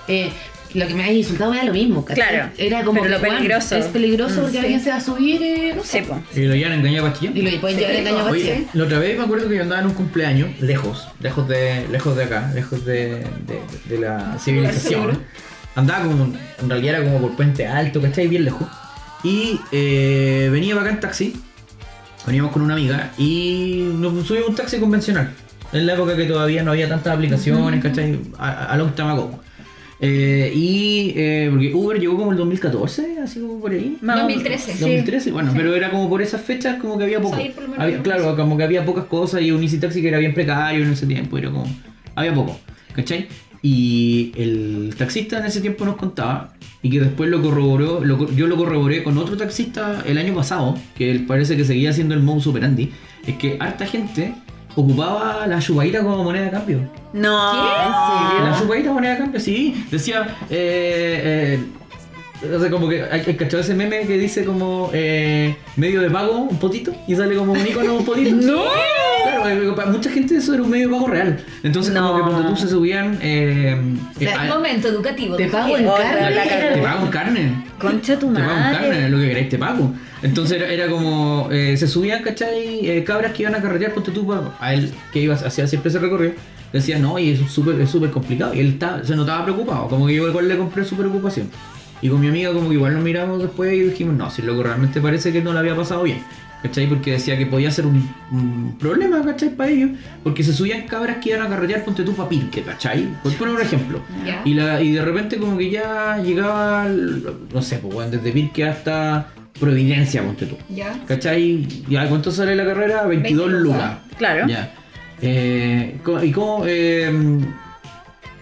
[0.09, 0.31] eh,
[0.73, 2.27] lo que me había insultado era lo mismo, ¿cachai?
[2.29, 3.75] Claro, Era como pero que, lo Juan, peligroso.
[3.75, 4.57] es peligroso Mm, porque sí.
[4.59, 6.03] alguien se va a subir y no Sí, sé.
[6.07, 6.19] pues.
[6.35, 7.31] Y lo llevan engañado a Pastilla.
[7.35, 8.67] Y lo pueden Sí, llevar engañado a Chile.
[8.73, 12.15] la otra vez me acuerdo que yo andaba en un cumpleaños, lejos, lejos de, lejos
[12.15, 13.09] de acá, lejos de,
[13.47, 13.59] de,
[13.89, 15.23] de la civilización.
[15.75, 16.25] Andaba como,
[16.61, 18.27] en realidad era como por Puente Alto, ¿cachai?
[18.27, 18.67] Bien lejos.
[19.23, 21.33] Y eh, venía para acá en taxi,
[22.25, 25.31] veníamos con una amiga y nos subimos a un taxi convencional.
[25.71, 28.19] En la época que todavía no había tantas aplicaciones, ¿cachai?
[28.39, 29.39] A, a long time ago.
[30.01, 33.97] Eh, y eh, porque Uber llegó como el 2014, así como por ahí.
[34.01, 34.73] Más o- 2013.
[34.73, 34.79] sí.
[34.79, 37.19] 2013, bueno, pero era como por esas fechas como que había.
[37.19, 40.33] Sí, algo claro, como que había pocas cosas y un Easy Taxi que era bien
[40.33, 41.67] precario en ese tiempo, era como
[42.15, 42.57] había poco,
[42.93, 43.27] ¿cachai?
[43.61, 48.47] Y el taxista en ese tiempo nos contaba y que después lo corroboró, lo yo
[48.47, 52.21] lo corroboré con otro taxista el año pasado, que él parece que seguía siendo el
[52.23, 52.89] modus operandi,
[53.27, 54.33] es que harta gente
[54.79, 56.79] ocupaba la chupaíra como moneda de cambio.
[57.13, 57.53] No.
[57.53, 59.85] La chupadita moneda de cambio, sí.
[59.91, 61.65] Decía, eh, eh,
[62.55, 66.37] o sea, como que hay, cachado ese meme que dice como eh, medio de pago,
[66.37, 68.35] un potito, y sale como un icono un potito.
[68.41, 68.63] ¡No!
[69.23, 71.39] Claro, eh, para mucha gente eso era un medio de pago real.
[71.63, 73.17] Entonces, como que cuando tú se subían.
[73.21, 73.77] Eh,
[74.15, 75.35] O sea, eh, Momento educativo.
[75.35, 76.35] Te de pago en Javier.
[76.47, 76.75] carne.
[76.75, 77.65] te pago en carne.
[77.79, 79.09] Concha tu Te pago en carne, madre.
[79.09, 79.91] lo que queráis te pago.
[80.23, 82.89] Entonces era, era como, eh, se subían, ¿cachai?
[82.89, 85.89] Eh, cabras que iban a carretear, ponte tú, pa- a él que iba, hacía siempre
[85.89, 86.33] ese recorrido,
[86.73, 88.53] decía, no, y es súper es súper complicado.
[88.53, 91.49] Y él estaba, se notaba preocupado, como que yo igual le compré su preocupación.
[92.01, 94.63] Y con mi amiga como que igual nos miramos después y dijimos, no, si loco
[94.63, 96.23] realmente parece que no le había pasado bien.
[96.61, 96.87] ¿Cachai?
[96.87, 99.49] Porque decía que podía ser un, un problema, ¿cachai?
[99.55, 99.91] Para ellos.
[100.23, 103.07] Porque se subían cabras que iban a carretear, ponte tú, pa' Pirque, ¿cachai?
[103.23, 104.01] Por poner un ejemplo.
[104.43, 106.85] Y, la, y de repente como que ya llegaba,
[107.53, 109.27] no sé, pues bueno, desde Pirque hasta
[109.57, 110.57] Providencia, ponte tú.
[110.69, 110.97] Ya.
[111.05, 111.65] ¿Cachai?
[111.89, 113.05] ¿Ya cuánto sale la carrera?
[113.05, 113.97] 22 22, lucas.
[114.17, 114.47] Claro.
[114.47, 114.73] Ya.
[115.21, 116.63] Eh, ¿Y cómo?
[116.65, 117.11] Eh,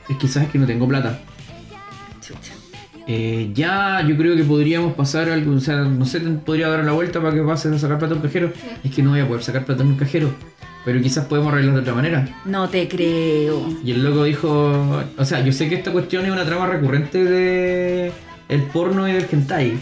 [0.09, 1.19] es que sabes que no tengo plata.
[3.07, 6.91] Eh, ya yo creo que podríamos pasar algo, o sea, no sé, podría dar la
[6.91, 8.51] vuelta para que pasen a sacar plata a un cajero.
[8.83, 10.29] Es que no voy a poder sacar plata en un cajero.
[10.83, 12.29] Pero quizás podemos arreglar de otra manera.
[12.45, 13.67] No te creo.
[13.83, 17.23] Y el loco dijo, o sea, yo sé que esta cuestión es una trama recurrente
[17.23, 18.11] de
[18.49, 19.73] el porno y del hentai,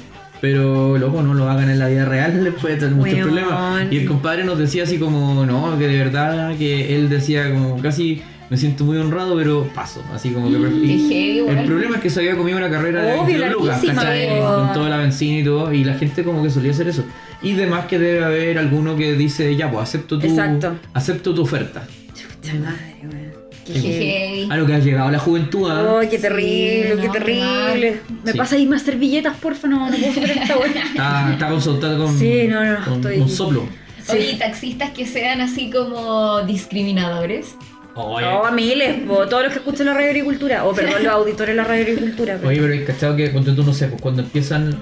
[0.41, 3.91] pero loco, no lo hagan en la vida real, les puede tener muchos problemas.
[3.91, 7.82] Y el compadre nos decía así como, no, que de verdad, que él decía como
[7.82, 10.57] casi, me siento muy honrado, pero paso, así como que...
[10.57, 13.81] Qué heavy, el problema es que se había comido una carrera de Obvio, 22 lucas,
[13.85, 14.29] ¿cachai?
[14.39, 17.03] Con toda la benzina y todo, y la gente como que solía hacer eso.
[17.41, 20.75] Y además que debe haber alguno que dice, ya, pues acepto tu, Exacto.
[20.93, 21.87] acepto tu oferta.
[22.13, 23.35] Chucha madre, weón.
[23.65, 24.47] Qué Qué heavy.
[24.51, 25.97] A lo que ha llegado la juventud, ¿ah?
[26.01, 28.01] Ay, qué terrible, Sí, qué no, qué terrible.
[28.23, 28.37] ¿Me Sí.
[28.37, 29.67] pasa a irme a hacer billetas, porfa?
[29.67, 30.67] No, no puedo superar esta weá.
[30.91, 33.67] Está, está consultado con, Sí, no, no, con estoy- un soplo.
[34.07, 37.55] Oye, y taxistas que sean así como discriminadores.
[37.95, 41.13] Oye, No, a miles, po, todos los que escuchan la radio agricultura, o perdón, los
[41.13, 42.39] auditores de la radio agricultura.
[42.43, 44.75] oye, pero hay cachado que cuando tú no sé, pues cuando empiezan.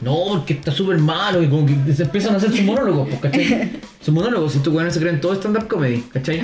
[0.00, 3.20] No, porque está súper malo y como que se empiezan a hacer sus monólogos, pues,
[3.20, 3.70] ¿cachai?
[4.04, 6.42] Sus monólogos, si estos weones se creen todo stand-up comedy, ¿cachai?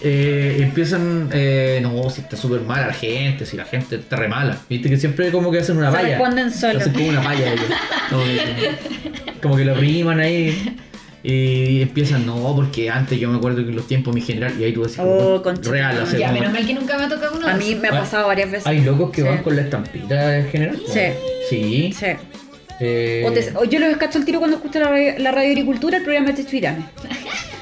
[0.00, 4.28] Eh, empiezan, eh, no, si está súper mala la gente, si la gente está re
[4.28, 4.56] mala.
[4.70, 6.08] Viste que siempre como que hacen una Se valla.
[6.10, 6.82] responden solos.
[6.82, 7.66] Hacen como una valla ellos.
[8.10, 8.70] Como que,
[9.42, 10.76] como que lo riman ahí.
[11.30, 14.64] Y empiezan, no, porque antes yo me acuerdo que en los tiempos mi general, y
[14.64, 17.04] ahí tú decís, Oh, real, tu o sea, Ya, como- menos mal que nunca me
[17.04, 18.66] ha tocado uno A mí me ha Ah, pasado varias veces.
[18.66, 19.28] hay locos que Sí.
[19.28, 20.78] van con la estampita en general.
[20.86, 21.00] Sí.
[21.50, 21.92] Sí.
[21.92, 22.06] Sí.
[22.80, 25.50] Eh, O te- o yo los cacho al tiro cuando escucho la, radio- la radio
[25.50, 26.84] agricultura, el programa de Chuirame.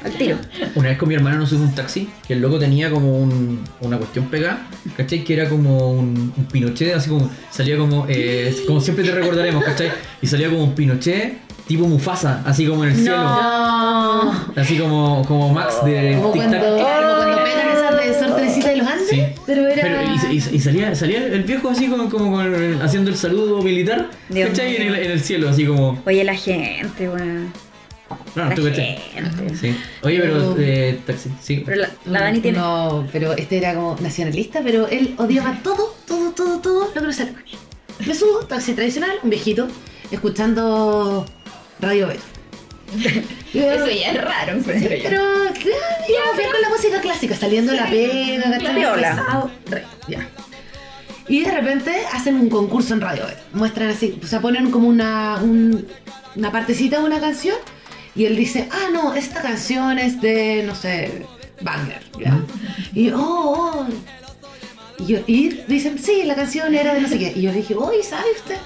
[0.04, 0.36] Al tiro.
[0.76, 3.64] Una vez con mi hermano nos subimos un taxi, que el loco tenía como un-
[3.80, 5.24] una cuestión pegada, ¿cachai?
[5.24, 9.64] Que era como un, un Pinochet, así como, salía como, eh, como siempre te recordaremos,
[9.64, 9.90] ¿cachai?
[10.22, 11.32] Y salía como un Pinochet
[11.66, 13.16] tipo Mufasa, así como en el cielo.
[13.16, 14.32] No.
[14.56, 16.76] Así como, como Max de Como Tic cuando, Tac.
[16.78, 19.08] claro, cuando pegan esas de Sor Teresita de los Andes.
[19.10, 19.22] Sí.
[19.46, 20.02] Pero era.
[20.04, 24.08] y, y- y salía, salía el viejo así como, como con- haciendo el saludo militar,
[24.32, 24.76] ¿cachai?
[24.76, 26.00] En el, en el cielo, así como...
[26.06, 27.52] Oye, la gente, weón.
[28.36, 28.98] No, La tú gente.
[29.60, 29.74] Sí.
[30.04, 31.62] Oye, pero eh, taxi, sí.
[31.66, 32.58] Pero la, la Dani tiene.
[32.58, 37.00] No, pero este era como nacionalista, pero él odiaba todo, todo, todo, todo lo que
[37.00, 37.56] no es Alemania.
[38.06, 39.66] Me subo, taxi tradicional, un viejito,
[40.12, 41.24] escuchando
[41.80, 42.08] Radio
[43.52, 45.02] yo, Eso ya es raro, encuentro yo.
[45.02, 48.44] Pero, claro, ya, bien con la música clásica, saliendo la pega.
[49.16, 50.28] Pesado, re, ya.
[51.28, 53.40] Y de repente hacen un concurso en Radio Beto.
[53.52, 55.86] Muestran así, o sea, ponen como una, un-
[56.36, 57.56] una partecita de una canción
[58.14, 61.26] y él dice, ah, no, esta canción es de, no sé,
[61.62, 62.38] Wagner, ¿ya?
[62.94, 63.86] Y yo, oh, oh.
[65.02, 67.32] Y, yo- y dicen, sí, la canción era de no sé qué.
[67.34, 68.56] Y yo le dije, oye, ¿sabe usted?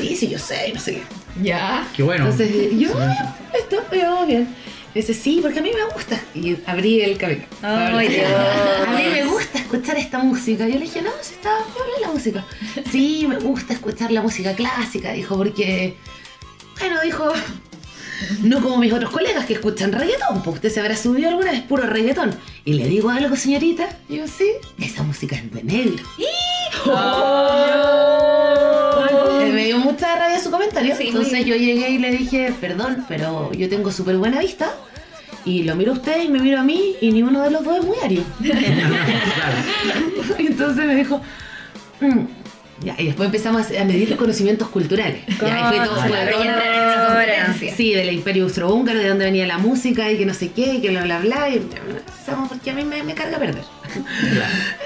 [0.00, 1.02] Sí, sí, yo sé, no sé qué.
[1.42, 1.86] Ya.
[1.96, 2.24] Qué bueno.
[2.24, 3.58] Entonces yo, Sí.
[3.58, 4.48] esto, yo, bien.
[4.94, 6.20] Dice, sí, porque a mí me gusta.
[6.34, 7.42] Y abrí el cabello.
[7.62, 8.26] Ay, Dios.
[8.88, 10.66] A mí me gusta escuchar esta música.
[10.66, 12.44] Yo le dije, no, si está bien la música.
[12.90, 15.96] Sí, me gusta escuchar la música clásica, dijo, porque.
[16.80, 17.32] Bueno, dijo.
[18.42, 21.62] No como mis otros colegas que escuchan reggaetón, pues usted se habrá subido alguna vez
[21.62, 22.34] puro reggaetón.
[22.66, 23.88] Y le digo algo, señorita.
[24.10, 24.46] Y yo, sí,
[24.78, 26.04] esa música es de negro.
[26.18, 26.24] Eh,
[29.52, 30.94] Me dio mucha rabia su comentario.
[30.96, 34.70] Sí, Entonces yo llegué y le dije, perdón, pero yo tengo súper buena vista.
[35.44, 37.64] Y lo miro a usted y me miro a mí y ni uno de los
[37.64, 38.22] dos es muy ario.
[40.38, 41.20] Entonces me dijo,
[42.00, 42.20] "Mm".
[42.84, 45.22] ya, y después empezamos a medir conocimientos culturales.
[45.40, 47.74] Ya, y fue todo competencia.
[47.76, 50.80] Sí, del imperio austrohúngaro, de dónde venía la música y que no sé qué, y
[50.80, 51.48] que bla bla bla.
[51.48, 53.64] Y, empezamos porque a mí me, me carga perder.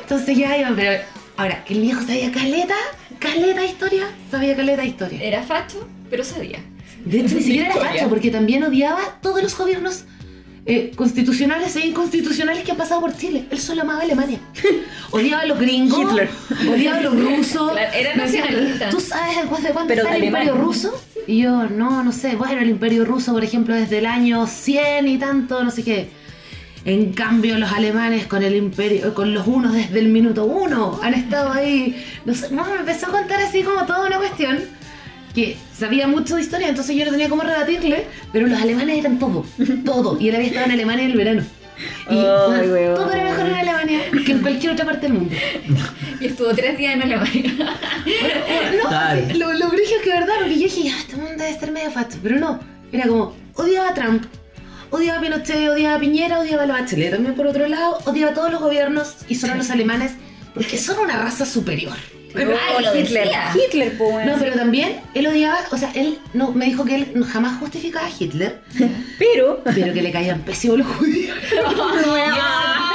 [0.01, 1.03] Entonces ya iba, pero
[1.37, 2.75] ahora, el viejo sabía caleta,
[3.25, 5.23] caleta historia, sabía caleta historia.
[5.23, 6.59] Era facho, pero sabía.
[7.05, 10.05] De hecho, ni siquiera era facho, porque también odiaba todos los gobiernos
[10.67, 13.47] eh, constitucionales e inconstitucionales que han pasado por Chile.
[13.51, 14.41] Él solo amaba Alemania.
[15.11, 16.29] Odiaba a los gringos, Hitler.
[16.73, 17.73] odiaba a los rusos.
[17.73, 18.91] Claro, era nacionalista.
[18.91, 20.95] ¿Tú sabes después de cuánto está el de imperio ruso?
[21.27, 22.37] Y yo, no, no sé.
[22.37, 26.24] Bueno, el imperio ruso, por ejemplo, desde el año 100 y tanto, no sé qué.
[26.85, 31.15] En cambio, los alemanes con el imperio, con los unos desde el minuto uno, han
[31.15, 32.05] estado ahí.
[32.27, 34.59] No sé, no, me empezó a contar así como toda una cuestión
[35.35, 39.19] que sabía mucho de historia, entonces yo no tenía cómo rebatirle, pero los alemanes eran
[39.19, 39.45] todo,
[39.85, 40.21] todo.
[40.21, 41.43] Y él había estado en Alemania en el verano.
[42.09, 45.35] Y Ay, bueno, todo era mejor en Alemania que en cualquier otra parte del mundo.
[46.21, 47.53] Y estuvo tres días en Alemania.
[48.83, 49.33] No, Dale.
[49.33, 51.73] sí, lo, lo brillo es que verdad, porque yo dije, ya, este mundo debe ser
[51.73, 52.19] medio facho.
[52.23, 52.61] Pero no,
[52.93, 54.25] era como, odiaba a Trump,
[54.95, 57.11] odiaba a Pinochet, odiaba a Piñera, odiaba a la Bachelet.
[57.11, 60.13] También por otro lado, odiaba a todos los gobiernos y solo a los alemanes,
[60.55, 61.97] porque son una raza superior.
[62.37, 63.25] Ay, lo Hitler.
[63.25, 63.53] decía.
[63.55, 63.95] Hitler.
[64.27, 68.07] No, pero también él odiaba, o sea, él no, me dijo que él jamás justificaba
[68.07, 68.61] a Hitler,
[69.19, 69.63] Pero.
[69.65, 71.37] pero que le caían pésimos los judíos.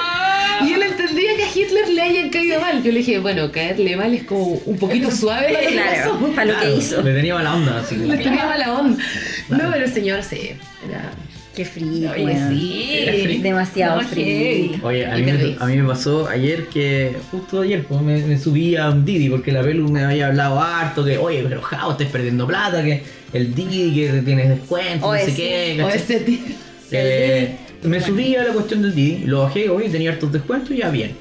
[0.62, 2.84] Y él entendía que a Hitler le hayan caído mal.
[2.84, 6.36] Yo le dije, bueno, caerle mal es como un poquito suave para lo que Claro,
[6.36, 7.02] para lo que hizo.
[7.02, 7.96] Le tenía mala onda, así.
[7.96, 9.02] Le tenía mala onda.
[9.48, 10.52] No, pero el señor sí.
[10.86, 11.12] Era...
[11.60, 13.40] Qué frío, Oye.
[13.44, 14.80] Demasiado No, frío.
[14.82, 15.56] Oye, a mí, me, perdí.
[15.60, 19.28] a mí me pasó ayer que, justo ayer, pues, me, me subí a un Didi
[19.30, 23.04] porque la Pelu me había hablado harto que, oye, pero Jao, estás perdiendo plata, que
[23.34, 25.38] el Didi que tienes descuento, Oye, no sé sí.
[25.42, 26.38] qué, O ese tío.
[26.92, 30.90] Eh, me subí a la cuestión del Didi, lo bajé, oye, tenía hartos descuentos, ya
[30.90, 31.12] bien.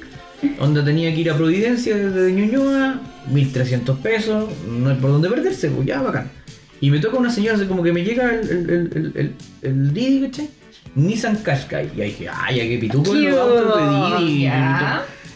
[0.57, 5.69] Donde tenía que ir a Providencia desde Ñuñoa, 1300 pesos, no hay por dónde perderse,
[5.69, 6.31] pues ya bacán.
[6.81, 9.93] Y me toca una señora, así como que me llega el, el, el, el, el,
[9.93, 10.49] Didi, ¿cachai?
[10.95, 11.89] Nissan Qashqai.
[11.97, 14.45] Y ahí dije, ay, ya que pituco los autos de Didi.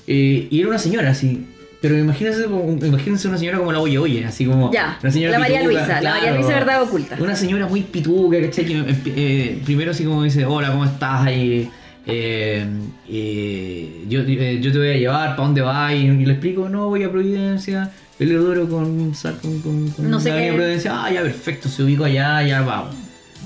[0.08, 1.48] Eh, y era una señora así.
[1.82, 4.72] Pero imagínense, imagínense una señora como la Oye Oye, así como.
[4.72, 6.34] Ya, una señora la María pituca, Luisa, la María.
[6.36, 7.18] Luisa verdad oculta.
[7.20, 8.66] Una señora muy pituca, ¿cachai?
[8.66, 11.26] Que me- eh, primero así como dice, hola, ¿cómo estás?
[11.28, 11.70] ahí?
[12.06, 12.66] Eh,
[13.10, 15.94] eh, yo, eh, yo te voy a llevar, ¿para dónde vas?
[15.94, 17.92] Y le explico, no, voy a Providencia,
[18.24, 20.56] Eleodoro con, con, con, con No sé la avenida.
[20.56, 21.04] Providencia.
[21.04, 22.96] Ah, ya, perfecto, se ubico allá, ya vamos.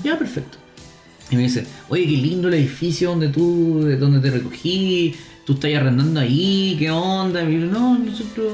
[0.02, 0.58] Ya, perfecto.
[1.30, 5.14] Y me dice, oye, qué lindo el edificio donde tú, de donde te recogí,
[5.44, 7.42] tú estás arrendando ahí, qué onda.
[7.42, 8.52] Y yo, no, nosotros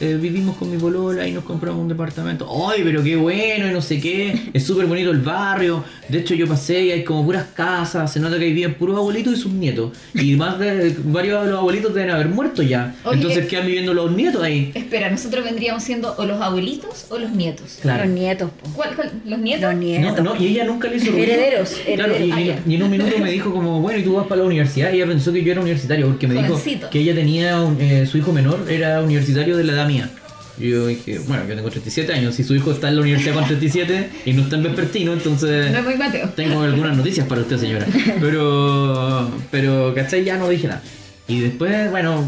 [0.00, 2.46] eh, vivimos con mi polola y nos compramos un departamento.
[2.68, 3.66] ¡Ay, pero qué bueno!
[3.68, 4.50] Y no sé qué.
[4.52, 5.82] Es súper bonito el barrio.
[6.08, 8.12] De hecho, yo pasé y hay como puras casas.
[8.12, 9.92] Se nota que hay bien puros abuelitos y sus nietos.
[10.14, 12.94] Y más de varios de los abuelitos deben haber muerto ya.
[13.04, 14.70] Oye, Entonces eh, quedan viviendo los nietos ahí.
[14.74, 17.78] Espera, nosotros vendríamos siendo o los abuelitos o los nietos.
[17.82, 18.04] Claro.
[18.04, 18.50] Los nietos.
[18.74, 19.10] ¿Cuál, cuál?
[19.24, 19.62] ¿Los nietos?
[19.62, 20.24] Los No, nietos.
[20.24, 21.24] no, y ella nunca le hizo ruido.
[21.26, 22.38] Herederos, Claro, y, herederos.
[22.38, 24.46] y- Ah, y en un minuto me dijo como, bueno, ¿y tú vas para la
[24.46, 24.92] universidad?
[24.92, 26.76] Y ella pensó que yo era universitario, porque me Jovencito.
[26.78, 30.10] dijo que ella tenía, un- eh, su hijo menor era universitario de la edad mía.
[30.58, 33.34] Y yo dije, bueno, yo tengo 37 años, si su hijo está en la universidad
[33.34, 36.30] con 37 y no está en vespertino, entonces No es muy Mateo.
[36.30, 37.86] tengo algunas noticias para usted, señora.
[38.20, 40.24] Pero, pero, ¿cachai?
[40.24, 40.82] Ya no dije nada.
[41.28, 42.24] Y después, bueno,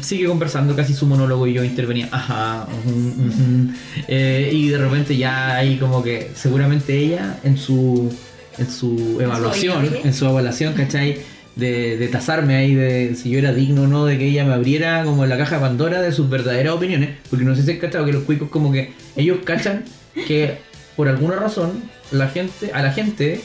[0.00, 3.72] sigue conversando, casi su monólogo y yo intervenía, ajá, ujú.
[4.08, 8.10] Eh, y de repente ya ahí como que seguramente ella en su,
[8.58, 11.18] en su evaluación, en su evaluación, ¿cachai?
[11.56, 14.52] De, de tasarme ahí de si yo era digno o no de que ella me
[14.52, 17.78] abriera como la caja de Pandora de sus verdaderas opiniones, porque no sé si es
[17.78, 19.82] cachado que los cuicos como que ellos cachan
[20.26, 20.58] que
[20.96, 21.82] por alguna razón
[22.12, 23.40] la gente, a la gente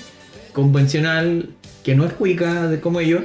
[0.52, 1.50] convencional
[1.84, 3.24] que no es cuica de como ellos,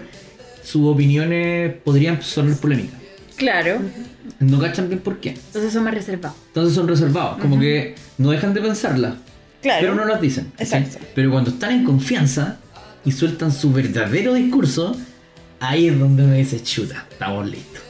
[0.63, 3.01] sus opiniones podrían sonar polémicas.
[3.37, 3.79] Claro.
[4.41, 5.31] No cachan bien por qué.
[5.31, 6.37] Entonces son más reservados.
[6.49, 9.15] Entonces son reservados, como que no dejan de pensarlas,
[9.63, 9.79] Claro.
[9.81, 10.53] pero no las dicen.
[10.59, 10.99] Exacto.
[11.15, 12.59] Pero cuando están en confianza
[13.07, 14.95] y sueltan su verdadero discurso,
[15.61, 17.83] ahí es donde me dice, chuta, estamos listos.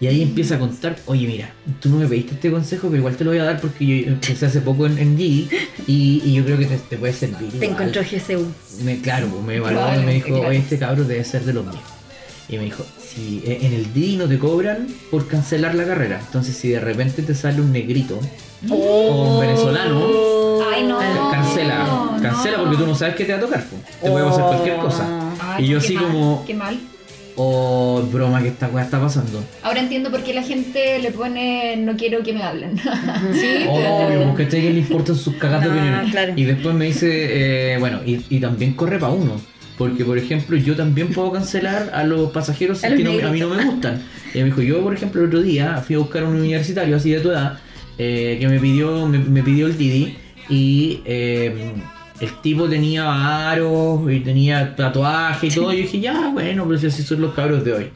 [0.00, 3.16] Y ahí empieza a contar, oye mira, tú no me pediste este consejo, pero igual
[3.16, 5.48] te lo voy a dar porque yo empecé hace poco en, en y,
[5.86, 7.48] y yo creo que te, te puede servir.
[7.50, 7.70] Te igual".
[7.70, 8.46] encontró GCU.
[8.84, 10.48] me, claro, me evaluó y me dijo, claro.
[10.48, 11.78] oye, este cabro debe ser de los míos.
[12.48, 16.20] Y me dijo, si eh, en el DI no te cobran por cancelar la carrera,
[16.20, 18.20] entonces si de repente te sale un negrito
[18.68, 20.03] o un venezolano, Ay, no.
[22.34, 23.82] Cancela, porque tú no sabes qué te va a tocar, pues.
[24.02, 25.08] te puede pasar cualquier cosa.
[25.40, 26.78] Ay, y yo qué así mal, como, Qué mal.
[27.36, 29.42] oh, broma, que esta weá está pasando.
[29.62, 32.76] Ahora entiendo por qué la gente le pone no quiero que me hablen.
[33.32, 33.66] sí.
[33.68, 36.10] Obvio, porque a este que le importan sus cagas de Ah, opiniones.
[36.10, 36.32] claro.
[36.36, 39.40] Y después me dice, eh, bueno, y, y también corre para uno.
[39.76, 43.32] Porque, por ejemplo, yo también puedo cancelar a los pasajeros A los que no- a
[43.32, 44.00] mí no me gustan.
[44.32, 46.94] Y me dijo, yo, por ejemplo, el otro día fui a buscar a un universitario
[46.96, 47.58] así de tu edad
[47.98, 50.16] eh, que me pidió, me, me pidió el Didi
[50.48, 51.72] y eh,
[52.20, 55.72] el tipo tenía aros y tenía tatuaje y todo.
[55.72, 57.90] Y yo dije, ya, bueno, pero si así son los cabros de hoy.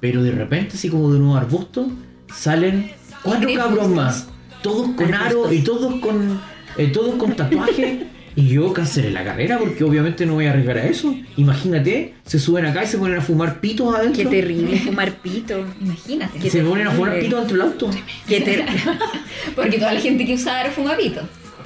[0.00, 1.90] Pero de repente, así como de un arbusto,
[2.34, 2.90] salen
[3.22, 4.28] cuatro cabros más.
[4.62, 6.40] Todos con aro y todos con,
[6.76, 8.06] eh, todos con tatuaje.
[8.36, 11.14] Y yo cancelé la carrera porque obviamente no voy a arriesgar a eso.
[11.36, 14.22] Imagínate, se suben acá y se ponen a fumar pitos adentro.
[14.22, 15.66] Qué terrible fumar pito.
[15.80, 16.38] Imagínate.
[16.38, 17.90] Qué Se ponen a fumar pitos dentro del auto.
[18.28, 18.80] Qué terrible.
[19.56, 21.22] Porque toda la gente que usa aro fuma pito.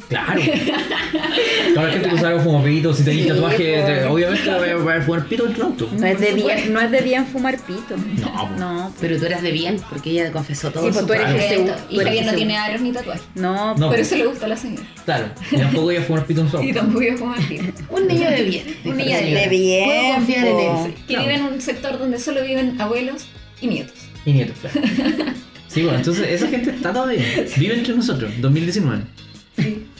[0.09, 0.41] Claro.
[1.75, 3.87] Toda la gente que usa fumar pitos, si tenéis Sí, tatuaje, po.
[3.87, 5.89] te- obviamente voy a, voy a fumar pitos dentro auto.
[5.99, 7.97] No es, de Por bien, no es de bien fumar pito.
[8.21, 8.51] No.
[8.59, 10.85] No, Pero tú eras de bien, porque ella confesó todo.
[10.87, 11.27] Sí, pues tú eres.
[11.27, 11.75] Correcto.
[11.91, 13.21] Y eres Javier no tiene aros ni tatuaje.
[13.35, 13.89] no, No.
[13.89, 14.83] Por eso le gusta a la señora.
[15.05, 15.27] Claro.
[15.51, 16.81] Y tampoco voy a fumar pitos en su Y auto.
[16.81, 17.65] tampoco iba a fumar pito.
[17.91, 18.77] Un niño de bien.
[18.85, 19.85] Un niño de de bien.
[19.89, 20.95] Puedo confiar en él.
[21.09, 23.27] Que vive en un sector donde solo viven abuelos
[23.61, 23.97] y nietos.
[24.27, 24.81] Y nietos, claro.
[25.69, 27.21] Sí, bueno, entonces esa gente está todavía.
[27.57, 29.03] Vive entre nosotros, 2019.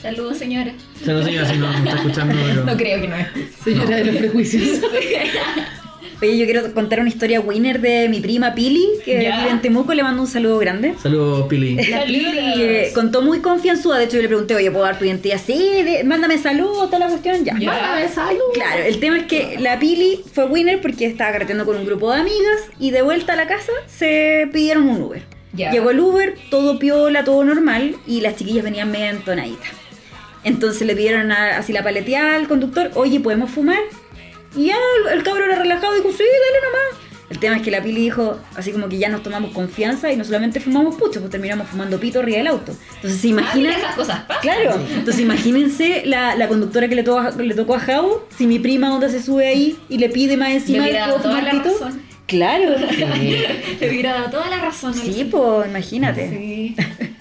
[0.05, 0.71] Saludos, señora.
[1.03, 2.63] No sé si no me está escuchando, pero...
[2.65, 3.27] No creo que no es.
[3.63, 4.79] Señora de los prejuicios.
[6.21, 9.37] Oye, yo quiero contar una historia winner de mi prima Pili, que Ya.
[9.39, 10.93] vive en Temuco, le mando un saludo grande.
[11.01, 11.75] Saludos, Pili.
[11.89, 12.59] La Pili Saludos.
[12.59, 15.41] eh, contó muy confianzuda, de hecho yo le pregunté, oye, ¿puedo dar tu identidad?
[15.43, 17.53] Sí, de- mándame saludos, toda la cuestión, ya.
[17.55, 18.43] Mándame saludos.
[18.53, 22.13] Claro, el tema es que la Pili fue winner porque estaba carreteando con un grupo
[22.13, 25.23] de amigas y de vuelta a la casa se pidieron un Uber.
[25.53, 25.71] Ya.
[25.71, 29.69] Llegó el Uber, todo piola, todo normal y las chiquillas venían media entonaditas.
[30.45, 33.79] Entonces le pidieron a- así la paleteada al conductor, oye, ¿podemos fumar?
[34.55, 34.75] Y ya
[35.09, 37.01] el, el cabro era relajado y dijo, sí, dale nomás.
[37.27, 40.15] El tema es que la Pili dijo, así como que ya nos tomamos confianza y
[40.15, 42.71] no solamente fumamos pucho, pues terminamos fumando pito arriba del auto.
[42.97, 43.73] Entonces se Ah, imaginan...
[43.73, 44.41] esas cosas pasan.
[44.43, 48.45] Claro, entonces imagínense la, la conductora que le, tocó a- le tocó a Jau, si
[48.45, 51.29] mi prima onda se sube ahí y le pide más encima de hubiera ¿puedo dado
[51.29, 51.73] toda fumar pito?
[51.85, 52.01] razón.
[52.27, 52.75] Claro.
[53.79, 54.93] Le hubiera dado toda la razón.
[54.93, 56.29] Sí, pues, imagínate.
[56.29, 56.75] Sí.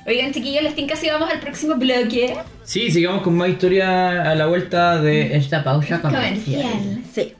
[0.06, 2.34] Oigan, chiquillos, les tinca si vamos al próximo bloque.
[2.64, 6.62] Sí, sigamos con más historia a la vuelta de esta pausa comercial.
[6.62, 7.02] Comercial.
[7.14, 7.34] Sí.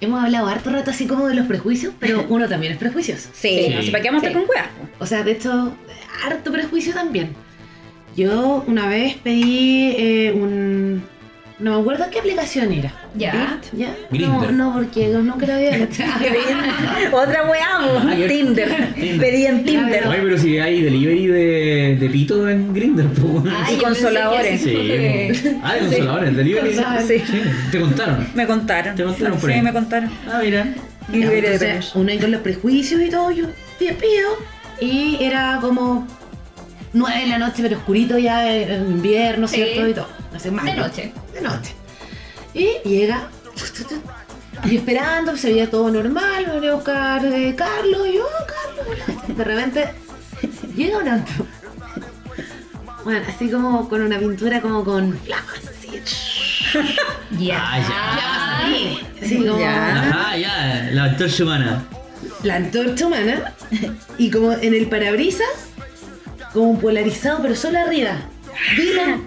[0.00, 3.28] Hemos hablado harto rato así como de los prejuicios, pero uno también es prejuicioso.
[3.32, 3.74] Sí, Sí.
[3.74, 4.48] no sé para qué vamos a estar Sí.
[4.48, 4.56] con
[4.88, 5.04] po.
[5.04, 5.72] O sea, de hecho,
[6.26, 7.34] harto prejuicio también.
[8.16, 11.02] Yo una vez pedí eh, un...
[11.58, 12.92] No me acuerdo qué aplicación era.
[13.14, 13.60] Ya.
[13.72, 13.94] ¿Ya?
[14.10, 14.50] Grindr.
[14.50, 16.02] No, no, porque nunca lo había hecho.
[17.12, 17.68] Otra weá.
[17.78, 18.92] Ah, Tinder.
[18.94, 19.18] Tinder.
[19.20, 20.06] Pedí en Tinder.
[20.08, 23.54] Oye, pero si hay delivery de, de pito en Grindr, pues.
[23.56, 24.60] Ay, Y yo consoladores.
[24.60, 25.30] Sí.
[25.62, 26.66] Ah, de consoladores, delivery.
[26.74, 27.42] Consoladores, sí.
[27.70, 28.26] Te contaron.
[28.34, 28.96] Me contaron.
[28.96, 29.62] ¿Te contaron por Sí, ahí?
[29.62, 30.10] me contaron.
[30.32, 30.66] Ah, mira.
[31.12, 33.46] Y Ya, veré de uno ahí con los prejuicios y todo, yo
[33.78, 34.30] te pido.
[34.80, 36.06] Y era como
[36.92, 39.56] nueve de la noche, pero oscurito ya en invierno, Sí.
[39.56, 39.88] ¿cierto?
[39.88, 40.08] Y todo.
[40.34, 40.76] Hace De mayo.
[40.82, 41.12] noche.
[41.34, 41.74] De noche.
[42.54, 43.28] Y llega.
[44.64, 48.46] Y esperando, se veía todo normal, me venía a buscar eh, Carlos, y yo, "Oh,
[48.46, 49.36] Carlos.
[49.36, 49.88] De repente
[50.76, 51.32] llega un auto.
[53.04, 55.88] Bueno, así como con una pintura como con flamas, así.
[57.38, 57.58] Ya.
[57.60, 59.24] Ah, ya.
[59.26, 60.02] Así como Ya.
[60.08, 61.82] Ajá, ya, la antorcha humana.
[62.44, 63.52] la antorcha humana
[64.18, 65.46] y como en el parabrisas,
[66.52, 68.16] como polarizado, pero solo arriba.
[68.76, 69.22] Dylan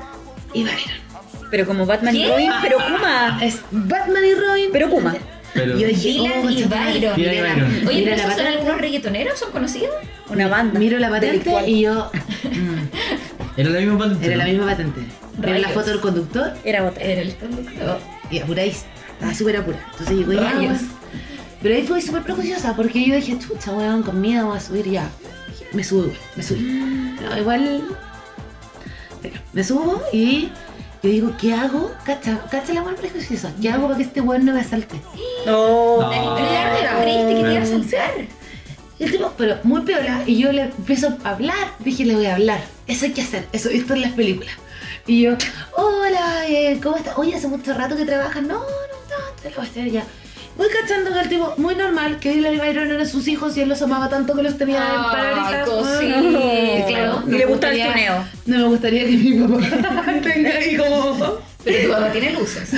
[0.54, 1.06] y Byron.
[1.52, 2.28] Pero como Batman y.
[2.28, 3.40] Robin, pero Kuma.
[3.42, 4.70] Es Batman y Robin.
[4.72, 5.16] Pero Kuma.
[5.54, 5.78] Pero.
[5.78, 7.16] Yo dije, Dylan oh, y chaval, Byron.
[7.16, 7.88] Dylan y Byron.
[7.88, 9.40] Oye, ¿pero la esos son algunos reggaetoneros?
[9.40, 9.96] ¿Son conocidos?
[10.30, 10.80] Una banda.
[10.80, 12.12] Miro la patente y yo.
[12.44, 14.26] mm, Era la misma patente.
[14.26, 15.02] era la misma patente.
[15.38, 17.04] Mira la foto del conductor Era otra.
[17.04, 18.00] Era el conductor.
[18.30, 18.86] y apuráis.
[19.14, 19.86] Estaba súper apurada.
[19.92, 20.70] Entonces llegó y.
[21.62, 24.90] Pero ahí fue súper prejuiciosa porque yo dije, chucha, weón, con miedo voy a subir
[24.90, 25.10] ya.
[25.76, 26.62] Me subo igual, me subí.
[27.22, 27.82] No, igual.
[29.22, 30.50] Pero me subo y
[31.04, 31.94] yo digo, ¿qué hago?
[32.06, 33.52] Cacha, cacha la weón prejuiciosa.
[33.62, 34.96] ¿Qué hago para que este weón no me asalte?
[35.46, 36.02] No.
[36.02, 36.10] No.
[36.10, 38.12] Pero te creíste que te iba a saltar.
[38.98, 42.28] Y el tipo, pero muy piola, y yo le empiezo a hablar, dije, le voy
[42.28, 44.54] a hablar, eso hay que hacer, eso he visto en las películas.
[45.06, 45.36] Y yo,
[45.76, 47.18] hola, eh, ¿cómo estás?
[47.18, 48.64] Oye, hace mucho rato que trabajas, no, no
[49.10, 50.06] tanto, lo voy a hacer ya.
[50.58, 53.62] Voy cachando que el tipo, muy normal, que Dylan y Byron eran sus hijos y
[53.62, 55.68] él los amaba tanto que los tenía en Ah, parabrisas.
[55.70, 56.20] cosita.
[56.20, 58.26] Y claro, Y no le gusta el tuneo.
[58.46, 61.38] No me gustaría que mi papá tenga ahí como...
[61.66, 62.70] Pero tu papá tiene luces.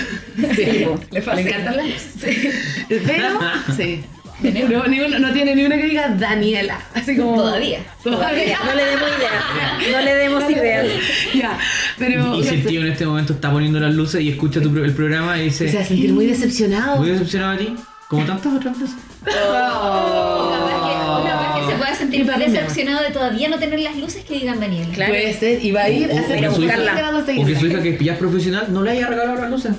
[0.55, 1.49] Sí, Le fascina.
[1.49, 2.55] encantan las luces.
[2.87, 3.39] Pero,
[3.75, 4.03] sí.
[4.39, 6.79] No, ni uno- no tiene ni una que diga Daniela.
[6.93, 7.35] Así como.
[7.37, 7.79] Todavía.
[8.03, 8.59] Todavía.
[8.65, 9.91] No le demos ideas.
[9.91, 10.85] No le demos ideas.
[11.33, 11.57] Ya,
[11.97, 12.35] pero.
[12.35, 14.85] Y si el tío en este momento está poniendo las luces y escucha tu pro-
[14.85, 15.85] el programa y Se va a dice.
[15.85, 16.97] sentir muy decepcionado.
[16.97, 17.73] Muy decepcionado a ti,
[18.07, 18.95] como tantas otras veces.
[19.25, 23.79] O capaz que, una vez que se pueda sentir me decepcionado de todavía no tener
[23.79, 24.87] las luces que digan Daniel.
[24.93, 25.13] Claro.
[25.13, 27.67] Puede ser, y va a ir O- a hacer su hija- O que su conseguirla.
[27.69, 29.71] hija que ya es profesional no le haya regalado las luces.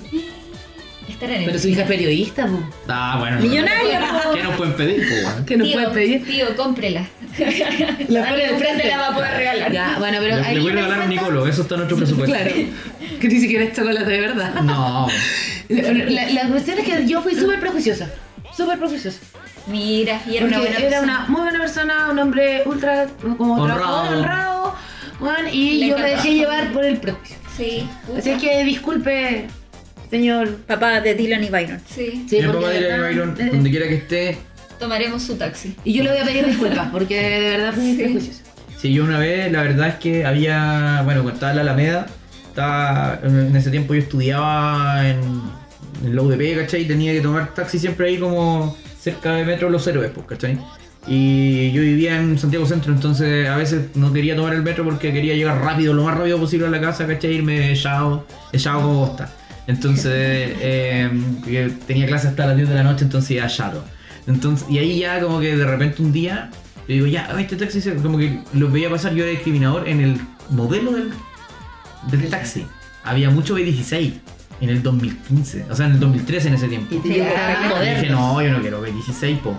[1.18, 2.60] Estar en el Pero su hija es periodista, po.
[2.86, 3.40] Ah, bueno.
[3.40, 4.34] Millonaria, po.
[4.34, 5.08] ¿Qué nos pueden pedir?
[5.08, 5.44] po, weón?
[5.46, 6.24] Que nos tío, puede pedir.
[6.24, 7.06] Tío, cómprela.
[8.08, 8.86] La de frente.
[8.88, 9.72] la va a poder regalar.
[9.72, 11.74] Ya, bueno, pero Le, ahí le voy a regalar un di cuenta- Nicolo, eso está
[11.74, 12.34] en nuestro presupuesto.
[12.36, 12.54] Claro.
[13.20, 14.54] Que ni siquiera es chocolate de verdad.
[14.62, 15.08] No.
[15.68, 18.08] La, la cuestión es que yo fui súper prejuiciosa.
[18.56, 19.18] Súper prejuiciosa.
[19.66, 21.18] Mira, y era una Porque buena era persona.
[21.18, 23.06] una muy buena persona, un hombre ultra
[23.36, 23.78] como Honrado.
[23.80, 24.74] trabajador, honrado,
[25.20, 27.36] bueno, y Le yo me dejé llevar por el prejuicio.
[27.54, 27.86] Sí.
[28.16, 29.46] Así es que disculpe,
[30.11, 30.56] señor.
[30.66, 31.80] Papá de Dylan y Byron.
[31.88, 32.24] Sí.
[32.28, 34.38] Sí, papá de dirá verdad- Byron, eh, donde quiera que esté.
[34.78, 35.74] Tomaremos su taxi.
[35.84, 38.32] Y yo le voy a pedir disculpas porque de verdad fui Sí.
[38.80, 42.06] Sí, yo una vez, la verdad es que había, bueno, cuando estaba en la Alameda,
[42.48, 45.18] estaba, en ese tiempo yo estudiaba en,
[46.04, 46.82] en la UDP, ¿cachai?
[46.82, 50.59] Y tenía que tomar taxi siempre ahí como cerca de Metro Los Héroes, pues, ¿cachai?
[51.09, 55.12] Y yo vivía en Santiago Centro, entonces a veces no quería tomar el metro porque
[55.12, 57.32] quería llegar rápido, lo más rápido posible a la casa, ¿cachai?
[57.34, 59.32] Irme echado, echado como bosta.
[59.68, 63.84] Entonces, eh, tenía clase hasta las 10 de la noche, entonces ya chato.
[64.26, 66.50] Entonces, y ahí ya como que de repente un día,
[66.88, 70.00] yo digo, ya, este taxi, se- como que lo veía pasar, yo era discriminador en
[70.00, 71.10] el modelo del,
[72.10, 72.66] del taxi.
[73.04, 74.14] Había mucho B16
[74.60, 76.94] en el 2015, o sea, en el 2013 en ese tiempo.
[76.94, 78.00] Y te ah, "Ah, Y modernos".
[78.02, 79.56] dije, no, yo no quiero B16, po.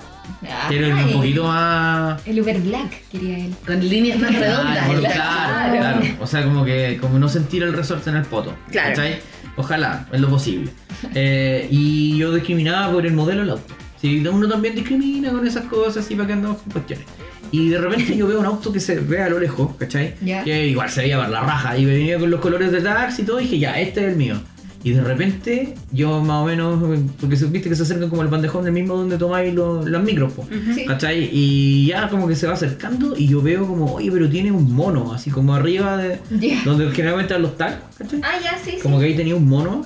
[0.47, 2.21] Ah, Quiero irme un poquito más...
[2.27, 3.55] El Uber Black, quería él.
[3.65, 4.77] Con líneas más redondas.
[4.77, 6.01] Claro, en la- claro, claro.
[6.19, 8.55] O sea, como que como no sentir el resorte en el poto.
[8.71, 8.89] Claro.
[8.89, 9.19] ¿cachai?
[9.59, 10.71] Ojalá, es lo posible.
[11.13, 13.73] Eh, y yo discriminaba por el modelo del auto.
[13.99, 17.05] Si uno también discrimina con esas cosas y para que andamos con cuestiones.
[17.51, 20.15] Y de repente yo veo un auto que se ve a lo lejos, ¿cachai?
[20.45, 23.25] Que igual se veía por la raja y venía con los colores de taxi y
[23.25, 23.41] todo.
[23.41, 24.39] Y dije, ya, este es el mío.
[24.81, 26.81] Y de repente, yo más o menos,
[27.19, 30.03] porque se- viste que se acercan como el bandejón del mismo donde tomáis los, los
[30.03, 30.47] micros, po.
[30.73, 30.85] Sí.
[30.85, 31.29] ¿Cachai?
[31.33, 34.73] Y ya como que se va acercando y yo veo como, oye, pero tiene un
[34.73, 36.19] mono, así como arriba de
[36.63, 38.21] donde generalmente están los tags, ¿cachai?
[38.23, 38.77] Ah, ya, sí, sí.
[38.81, 39.85] Como que ahí tenía un mono.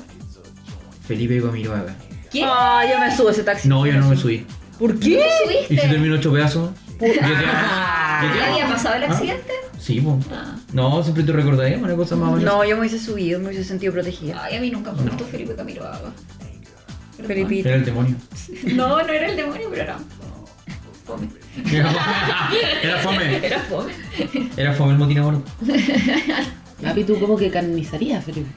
[1.07, 1.95] Felipe Comiroaga.
[2.31, 2.43] ¿Qué?
[2.45, 3.67] Ah, yo me subo a ese taxi.
[3.67, 4.45] No, yo no me subí.
[4.79, 5.25] ¿Por ¿Qué qué?
[5.43, 5.73] subiste?
[5.73, 6.73] ¿Y si termino hecho pedazo?
[6.91, 9.07] Yo te- yo te- ¿Ya había pasado el ¿Ah?
[9.83, 10.01] Sí.
[10.31, 10.55] Ah.
[10.71, 12.53] No, siempre te recordaría una cosa más o menos.
[12.53, 14.41] No, yo me hubiese subido, me hubiese sentido protegida.
[14.41, 16.13] Ay, a mí nunca me gustó Felipe Camiroaga.
[17.27, 17.67] Felipito.
[17.67, 18.15] Era el demonio.
[18.75, 19.97] No, no era el demonio, pero era
[21.03, 21.27] fome.
[22.81, 23.37] Era fome.
[23.45, 23.93] Era fome.
[24.55, 25.41] Era fome el motinador.
[26.81, 28.49] Papi, tú como que canonizarías, Felipe.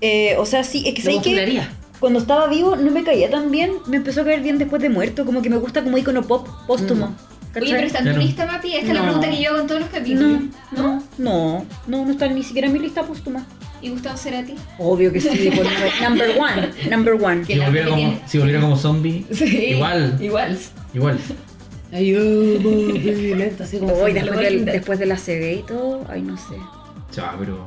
[0.00, 1.62] Eh, o sea, sí, es que sé que
[2.00, 4.88] cuando estaba vivo no me caía tan bien, me empezó a caer bien después de
[4.88, 7.14] muerto, como que me gusta como icono pop póstumo.
[7.52, 7.62] ¿Cachai?
[7.62, 8.74] Oye, pero está en tu lista, Mapi.
[8.74, 10.40] Esta es la pregunta que yo hago en todos los capítulos.
[10.72, 13.46] No, no, no, no, no está ni siquiera en mi lista póstuma.
[13.80, 14.54] ¿Y Gustavo Cerati?
[14.78, 15.66] Obvio que sí, por
[16.08, 17.44] number one, number one.
[17.44, 19.44] Si volviera, como, si volviera como zombie, Sí,
[19.74, 20.58] igual, Igual.
[20.94, 21.18] igual.
[21.92, 22.12] Ay,
[23.36, 23.92] lento, así como.
[23.96, 26.54] Después, de la CB y todo, ay no sé.
[27.14, 27.66] Ya, pero.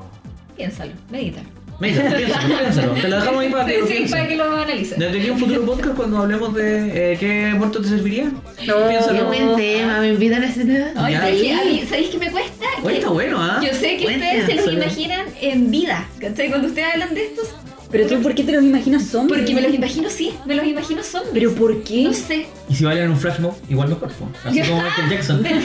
[0.58, 1.42] Piénsalo, medita.
[1.80, 2.94] Mira, piénsalo, piénsalo.
[2.94, 4.98] Te lo dejamos ahí para que Sí, lo sí, para que lo analices.
[4.98, 8.26] Desde aquí un futuro podcast cuando hablemos de eh, qué muerto te serviría.
[8.26, 9.26] No, Qué Piénsalo.
[9.26, 10.88] buen tema, me invitan a ese tema.
[10.96, 11.20] Ay, Ya.
[11.22, 12.66] ¿sabéis, que mí- ¿sabéis que me cuesta?
[12.84, 13.60] Oye, está bueno, ¿ah?
[13.62, 16.50] Yo sé que Cuenta, ustedes se los imaginan en vida, ¿cachai?
[16.50, 17.54] Cuando ustedes hablan de estos,
[17.92, 19.40] Pero tú, ¿por qué te los imaginas zombies?
[19.40, 21.32] porque me los imagino, sí, me los imagino zombies.
[21.34, 22.04] ¿Pero por qué?
[22.04, 22.48] No sé.
[22.68, 24.10] Y si bailan un flash mob, igual mejor.
[24.14, 24.28] po.
[24.44, 25.44] Así como Michael Jackson.
[25.44, 25.60] tipo,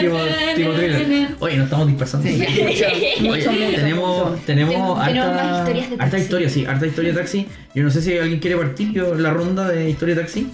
[0.00, 0.16] tipo,
[0.56, 1.28] tipo thriller.
[1.40, 2.28] Oye, nos estamos dispersando.
[2.36, 4.42] Mucho, Oye, mucho, mucho, tenemos, mucho.
[4.46, 6.22] tenemos Tenemos harta, más historias de harta taxi.
[6.24, 7.46] historia, sí, harta historia de taxi.
[7.74, 10.46] Yo no sé si alguien quiere partir yo, la ronda de historia de taxi.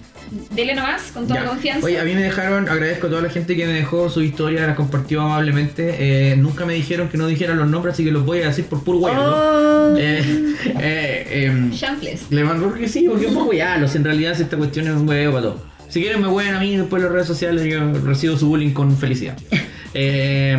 [0.51, 1.47] Dele nomás, con toda Ya.
[1.49, 1.85] confianza.
[1.87, 4.67] Oye, a mí me dejaron, agradezco a toda la gente que me dejó su historia,
[4.67, 5.97] la compartió amablemente.
[6.33, 8.65] Eh, nunca me dijeron que no dijera los nombres, así que los voy a decir
[8.65, 9.21] por puro huevo.
[9.21, 9.95] Oh.
[9.99, 12.27] Eh, eh, em, Champles.
[12.31, 14.93] le mando porque sí, porque un poco ya, si en realidad si esta cuestión es
[14.95, 15.63] un huevo para todo.
[15.89, 18.73] Si quieren me hueven a mí después en las redes sociales, yo recibo su bullying
[18.73, 19.37] con felicidad.
[19.95, 20.57] Eh,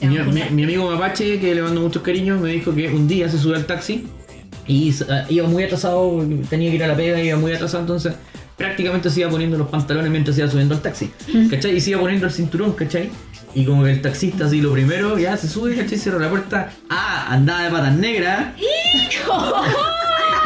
[0.00, 3.56] mi, amigo Mapache, que le mando muchos cariños, me dijo que un día se subió
[3.56, 4.06] al taxi
[4.66, 8.14] y ah, iba muy atrasado, tenía que ir a la pega, iba muy atrasado, entonces
[8.56, 11.10] prácticamente se iba poniendo los pantalones mientras iba subiendo al taxi,
[11.50, 11.76] ¿cachai?
[11.76, 13.10] Y se iba poniendo el cinturón, ¿cachai?
[13.54, 15.98] Y como que el taxista así lo primero, ya se sube, ¿cachai?
[15.98, 18.48] Cierra la puerta, ah, andaba de patas negras.
[19.24, 19.68] Suave.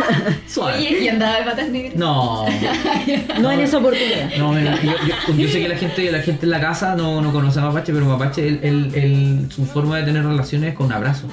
[0.61, 1.95] Oye, y andaba de patas negras.
[1.97, 2.45] No,
[3.41, 4.31] No en esa oportunidad.
[4.39, 7.21] no, mira, yo, yo- yo sé que la gente, la gente en la casa no,
[7.21, 10.75] no conoce a Mapache, pero Mapache, él- él- él- su forma de tener relaciones es
[10.77, 11.27] con abrazo.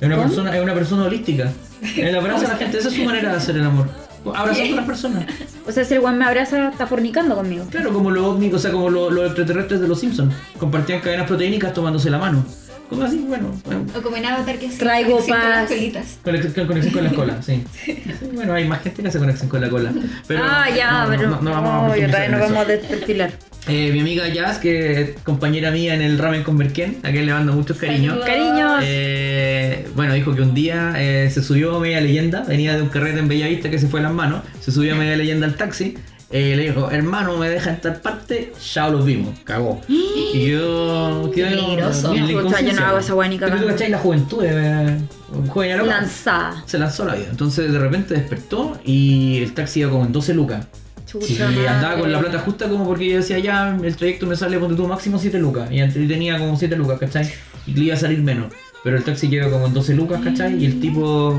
[0.00, 0.28] Es una, ¿Cómo?
[0.28, 1.52] persona, es una persona holística.
[1.96, 3.88] Él abraza a la gente, esa es su manera de hacer el amor.
[4.34, 5.24] Abrazando a las personas.
[5.66, 7.64] O sea, si el guan me abraza, está fornicando conmigo.
[7.70, 10.34] Claro, como los ovnis, o sea, como los, los extraterrestres de los Simpsons.
[10.58, 12.44] Compartían cadenas proteínicas tomándose la mano.
[12.90, 16.18] Como así, bueno, bueno, O como en Avatar que Traigo con las colitas.
[16.24, 17.62] conexión, con- conexión con la cola, sí.
[17.84, 18.02] Sí,
[18.34, 19.92] Bueno, hay más gente que hace conexión con la cola.
[20.26, 21.30] Pero, ah, ya, no, no, pero.
[21.30, 23.30] no, no vamos a vamos a desperfilar.
[23.68, 27.26] Eh, mi amiga Jazz, que es compañera mía en el ramen con Berken, a quien
[27.26, 28.18] le mando muchos cariños.
[28.24, 28.82] Cariños.
[28.84, 32.88] Eh, bueno, dijo que un día eh, se subió a Media Leyenda, venía de un
[32.88, 35.54] carrete en Bellavista que se fue a las manos, se subió a Media Leyenda al
[35.56, 35.96] taxi,
[36.32, 39.80] eh, le dijo, hermano, me deja en tal parte, ya los vimos, cagó.
[39.88, 41.28] Y yo...
[41.34, 42.14] Qué peligroso.
[42.14, 44.96] yo no hago esa ni Pero tú la juventud, eh,
[45.32, 45.90] un joven a loca.
[45.90, 46.62] Lanzada.
[46.66, 47.26] Se lanzó la vida.
[47.30, 50.66] Entonces de repente despertó y el taxi iba como en 12 lucas.
[51.08, 52.00] Y Chucha andaba madre.
[52.00, 54.86] con la plata justa como porque yo decía ya el trayecto me sale ponte tú
[54.86, 55.70] máximo 7 lucas.
[55.72, 57.28] Y antes tenía como 7 lucas, ¿cachai?
[57.66, 58.52] Y le iba a salir menos.
[58.84, 60.62] Pero el taxi quedó como en 12 lucas, ¿cachai?
[60.62, 61.36] Y el tipo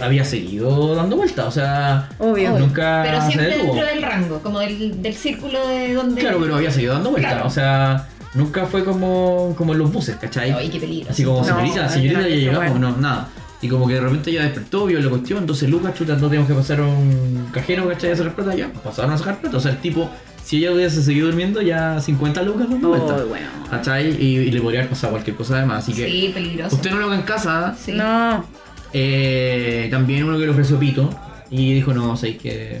[0.00, 2.58] había seguido dando vueltas, o sea, Obvio.
[2.58, 3.74] nunca Pero se siempre detuvo.
[3.74, 6.20] dentro del rango, como del, del círculo de donde.
[6.20, 7.46] Claro, pero había seguido dando vueltas, Claro.
[7.46, 10.50] o sea, nunca fue como, como en los buses, ¿cachai?
[10.52, 11.10] Ay, qué peligro.
[11.10, 12.90] Así como No, señorita, ay, señorita, no, ya eso llegamos, bueno.
[12.90, 13.28] no, nada.
[13.62, 16.48] Y como que de repente ya despertó, vio la cuestión, 12 lucas, chuta, no tenemos
[16.48, 18.12] que pasar a un cajero, ¿cachai?
[18.12, 19.58] A sacar plata, ya, pasaron a sacar plata.
[19.58, 20.08] O sea, el tipo,
[20.42, 23.16] si ella hubiese seguido durmiendo, ya 50 lucas dando vuelta.
[23.16, 23.46] Ay, bueno.
[23.70, 24.10] ¿Cachai?
[24.22, 25.84] Y, y le podría haber pasado cualquier cosa además.
[25.84, 26.74] Así que Sí, peligroso.
[26.76, 27.76] usted no lo haga en casa.
[27.78, 27.92] Sí.
[27.92, 28.46] No.
[28.92, 31.10] Eh, también uno que le ofreció pito.
[31.52, 32.80] Y dijo, no, sé que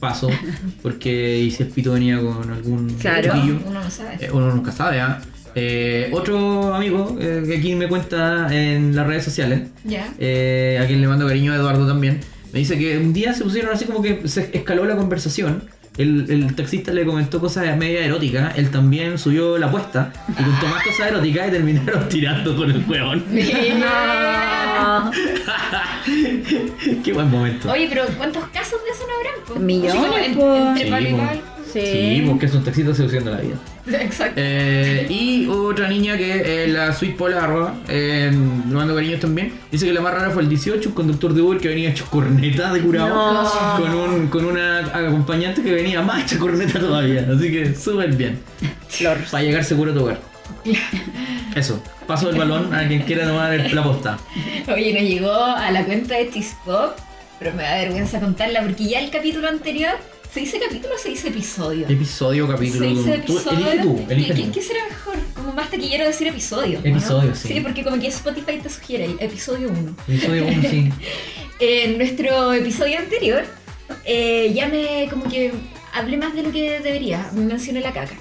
[0.00, 0.30] paso.
[0.82, 3.34] Porque y si el pito venía con algún Claro.
[3.34, 4.16] chiquillo, Uno no sabe.
[4.20, 5.20] eh, uno nunca sabe, ¿ah?
[5.54, 9.62] Eh, otro amigo eh, que aquí me cuenta en las redes sociales,
[10.18, 12.20] eh, a quien le mando cariño a Eduardo también,
[12.52, 15.64] me dice que un día se pusieron así como que se escaló la conversación.
[15.98, 20.66] El, el taxista le comentó cosas media eróticas, él también subió la apuesta y contó
[20.68, 23.24] más cosas eróticas y terminaron tirando con el huevón.
[24.76, 25.10] No.
[27.04, 27.70] Qué buen momento.
[27.70, 29.66] Oye, pero ¿cuántos casos de eso no habrán?
[29.66, 30.36] Millones.
[31.72, 33.56] Sí, porque es un taxista seduciendo la vida.
[34.00, 34.34] Exacto.
[34.36, 39.52] Eh, y otra niña que es la Sweet Pola Arroba, eh, le mando cariños también.
[39.70, 42.06] Dice que la más rara fue el 18, un conductor de Uber que venía hecho
[42.10, 43.08] corneta de curado.
[43.08, 43.80] No.
[43.80, 47.26] Con, un, con una acompañante que venía más hecha corneta todavía.
[47.32, 48.40] Así que súper bien.
[49.30, 50.20] Para llegar seguro a tu hogar.
[51.54, 51.82] Eso.
[52.06, 54.18] Paso el balón a quien quiera tomar el- la posta.
[54.72, 56.96] Oye, nos llegó a la cuenta de Tispop,
[57.38, 59.92] pero me da vergüenza contarla porque ya el capítulo anterior.
[60.32, 61.86] ¿Se dice capítulo o se dice episodio?
[61.88, 62.80] Episodio, capítulo.
[62.80, 63.66] Se dice episodio.
[63.70, 64.52] elige tú, elige ¿Qué, tú.
[64.52, 65.14] qué será mejor?
[65.34, 66.80] Como más taquillero decir episodio.
[66.84, 66.90] ¿no?
[66.90, 67.48] Episodio, sí.
[67.48, 69.96] Sí, porque como que Spotify te sugiere episodio 1.
[70.08, 70.90] Episodio 1, sí.
[71.58, 73.42] En nuestro episodio anterior,
[74.04, 75.52] eh, ya me como que
[75.94, 77.30] hablé más de lo que debería.
[77.32, 78.14] Mencioné la caca.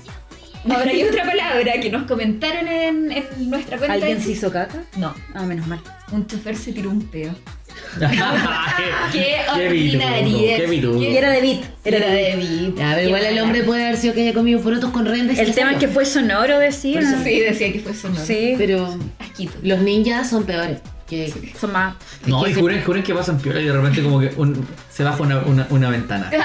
[0.70, 3.94] Ahora hay otra palabra que nos comentaron en, en nuestra cuenta.
[3.96, 4.84] ¿Alguien se hizo caca?
[4.98, 5.82] No, Ah, menos mal.
[6.14, 7.36] un chofer se tiró un peo.
[9.12, 10.58] Qué Qué pitudo, ordinariedad.
[11.00, 11.64] qué era de beat.
[11.86, 12.40] Era de beat.
[12.40, 12.76] de Beat.
[12.78, 15.38] Ya, pero igual el hombre puede haber sido que haya comido porotos con rendes.
[15.40, 17.02] El tema es que fue sonoro, decía.
[17.24, 18.26] Sí, decía que fue sonoro.
[18.26, 19.54] Sí, Pero Asquito.
[19.64, 20.80] los ninjas son peores.
[21.08, 21.96] Que, son más.
[22.26, 25.22] No, y juren, juren que pasan piola y de repente como que un- se baja
[25.22, 26.32] una, una, una ventana.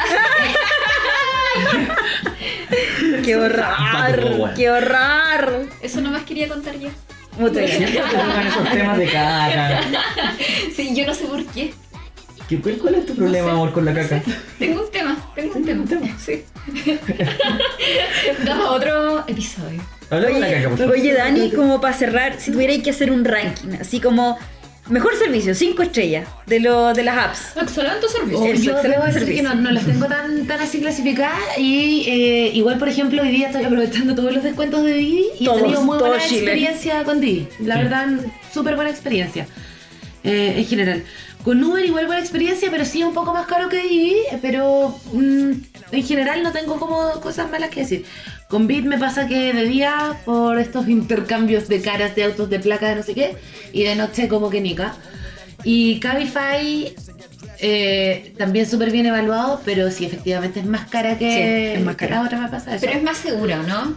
[3.25, 4.53] ¡Qué horror!
[4.55, 5.67] ¡Qué horror!
[5.83, 6.89] Eso nomás quería contar yo.
[7.41, 9.81] Puta, Siempre te tocan esos temas de caca.
[10.77, 11.73] Sí, yo no sé por qué.
[12.49, 14.23] ¿Qué- ¿Cuál, cuál es tu problema, amor, con la caca?
[14.59, 16.07] Tengo un tema, tengo un tema.
[16.19, 16.45] Sí.
[18.45, 19.81] Damos otro episodio.
[20.11, 20.95] Hablamos de la caca, por favor.
[20.95, 24.39] Oye, Dani, como para cerrar, si tuvierais que hacer un ranking, así como
[24.91, 27.57] mejor servicio, 5 estrellas de, lo, de las apps.
[27.61, 28.39] Excelente servicio.
[28.41, 29.43] Oh, yo excelente debo decir servicio.
[29.43, 33.31] que no, no las tengo tan, tan así clasificadas y eh, igual por ejemplo hoy
[33.31, 36.41] día estoy aprovechando todos los descuentos de Didi y Todos, he tenido muy buena Chile.
[36.41, 37.49] experiencia con Didi.
[37.61, 37.83] La Sí.
[37.83, 38.07] verdad,
[38.53, 39.47] súper buena experiencia
[40.25, 41.05] eh, en general.
[41.45, 45.51] Con Uber igual buena experiencia, pero sí un poco más caro que Didi, pero mm,
[45.93, 48.05] en general no tengo como cosas malas que decir.
[48.49, 52.61] Con Bit me pasa que de día por estos intercambios de caras de autos de
[52.61, 53.37] placa de no sé qué
[53.73, 54.95] y de noche como que nica.
[55.65, 56.95] Y Cabify
[57.59, 61.31] eh, también súper bien evaluado, pero sí, efectivamente es más cara que,
[61.75, 62.21] Sí, es más que cara.
[62.21, 62.85] la otra me pasa eso.
[62.85, 63.95] Pero es más seguro, ¿no?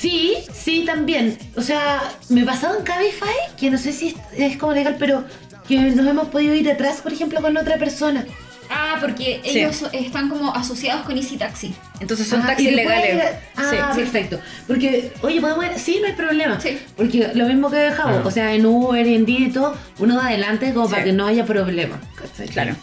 [0.00, 1.36] Sí, sí, también.
[1.56, 3.28] O sea, me ha pasado en Cabify,
[3.58, 5.24] que no sé si es, es como legal, pero
[5.68, 8.24] que nos hemos podido ir atrás, por ejemplo, con otra persona.
[8.72, 9.58] Ah, porque Sí.
[9.58, 11.74] ellos están como asociados con Easy Taxi.
[11.98, 13.20] Entonces son Ah, taxis legales.
[13.56, 14.00] a- Ah, Sí.
[14.00, 14.38] perfecto.
[14.68, 16.60] Porque, oye, podemos ir, sí, no hay problema.
[16.60, 16.78] Sí.
[16.96, 20.28] Porque lo mismo que dejamos, o sea, en Uber, en Didi y todo, uno va
[20.28, 20.92] adelante como Sí.
[20.92, 22.00] para que no haya problema.
[22.14, 22.46] ¿cachai?
[22.48, 22.76] Claro.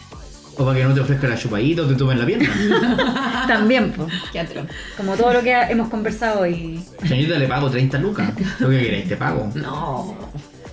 [0.58, 3.44] O para que no te ofrezcan la chupadita o te tomen la pierna.
[3.46, 4.08] También, pues.
[4.96, 6.80] Como todo lo que hemos conversado y.
[7.06, 8.30] Señorita, le pago 30 lucas.
[8.58, 9.50] Lo que queréis, te pago.
[9.54, 10.16] No.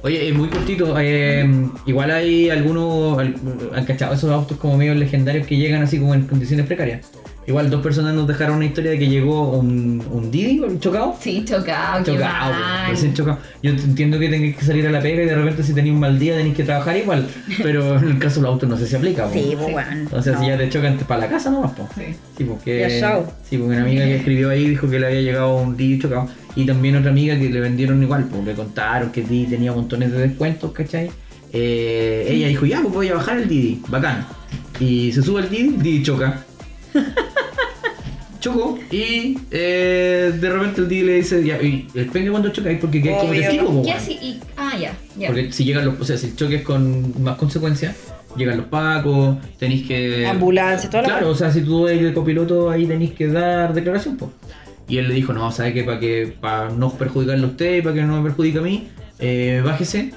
[0.02, 0.96] Oye, es muy cortito.
[1.00, 1.48] eh,
[1.86, 3.18] igual hay algunos.
[3.20, 3.36] al-
[3.76, 7.06] ¿Han cachado esos autos como medio legendarios que llegan así como en condiciones precarias?
[7.48, 11.16] Igual dos personas nos dejaron una historia de que llegó un, un Didi chocado.
[11.20, 12.54] Sí, chocado, qué Chocado,
[12.90, 13.38] recién chocado.
[13.62, 16.00] Yo entiendo que tengáis que salir a la pega y de repente si tenéis un
[16.00, 17.28] mal día tenéis que trabajar igual.
[17.62, 19.26] Pero en el caso de los autos no sé si aplica.
[19.26, 19.34] po.
[19.34, 19.92] Sí, pues bueno.
[19.92, 20.40] Entonces no.
[20.40, 21.88] si ya te chocan para la casa no po.
[21.96, 22.04] Sí.
[22.36, 23.32] Sí, porque, Ya, chao.
[23.48, 26.28] sí, porque una amiga que escribió ahí dijo que le había llegado un Didi chocado.
[26.56, 30.12] Y también otra amiga que le vendieron igual, pues le contaron que Didi tenía montones
[30.12, 31.12] de descuentos, ¿cachai?
[31.54, 34.26] Eh, ella dijo, ya, pues voy a bajar el Didi, bacán.
[34.80, 36.44] Y se sube el Didi, Didi choca.
[38.46, 43.02] Chocó y eh, de repente el Didi le dice, ya, y depende cuando chocáis porque
[43.02, 43.84] quedáis como testigo,
[44.56, 45.28] ah, ya, ya.
[45.28, 47.96] Porque si llegan los, o sea, si el choque es con más consecuencias,
[48.38, 50.28] llegan los pacos, tenéis que.
[50.28, 53.74] Ambulancias, toda la Claro, o sea, si tú eres de copiloto, ahí tenéis que dar
[53.74, 54.30] declaración, pues.
[54.88, 55.84] Y él le dijo, no, ¿sabe qué?
[55.84, 58.90] Para que para no perjudicarle a usted y para que no me perjudique a mí,
[59.18, 60.12] eh, bájese,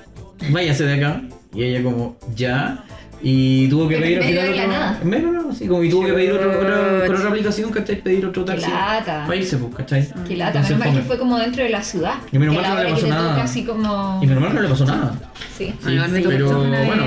[0.50, 1.22] váyase de acá.
[1.54, 2.84] Y ella como, ya.
[3.20, 5.00] Y tuvo que Pero pedir al final otro- nada.
[5.04, 8.00] nada, sí, como y tuvo que pedir otro, otra, otra aplicación, ¿cachai?
[8.00, 8.70] Pedir otro Qué taxi.
[8.70, 9.24] lata.
[9.26, 10.08] Para irse, pues, ¿cachai?
[10.28, 12.14] Qué lata, Entonces, menos mal que fue como dentro de la ciudad.
[12.30, 13.30] Y menos mal que no le pasó nada.
[13.30, 14.20] toca así como...
[14.22, 15.14] Y menos mal que no le pasó nada.
[15.56, 15.74] Sí.
[15.84, 17.04] Sí, pero bueno,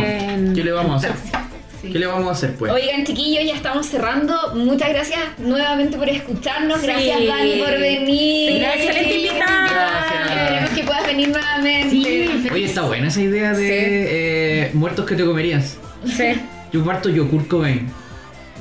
[0.54, 1.12] ¿qué le vamos a hacer?
[1.82, 1.90] sí.
[1.92, 2.72] ¿Qué le vamos a hacer pues?
[2.72, 4.36] Oigan, chiquillos, ya estamos cerrando.
[4.54, 6.80] Muchas gracias nuevamente por escucharnos.
[6.82, 6.88] Sí.
[6.88, 8.52] Gracias, Dani, por venir.
[8.52, 9.70] Sí, gracias, excelente invitada.
[9.72, 10.42] Gracias.
[10.42, 11.90] Esperemos que puedas venir nuevamente.
[11.90, 15.78] Sí, Oye, está buena esa idea de eh, muertos que te comerías.
[16.06, 16.34] Sí.
[16.72, 17.88] Yo parto yo, Kurt Cobain.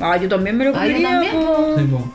[0.01, 1.11] Ah, yo también me lo Ah, yo comería.
[1.11, 1.74] también, po.
[1.78, 2.12] Sí, po.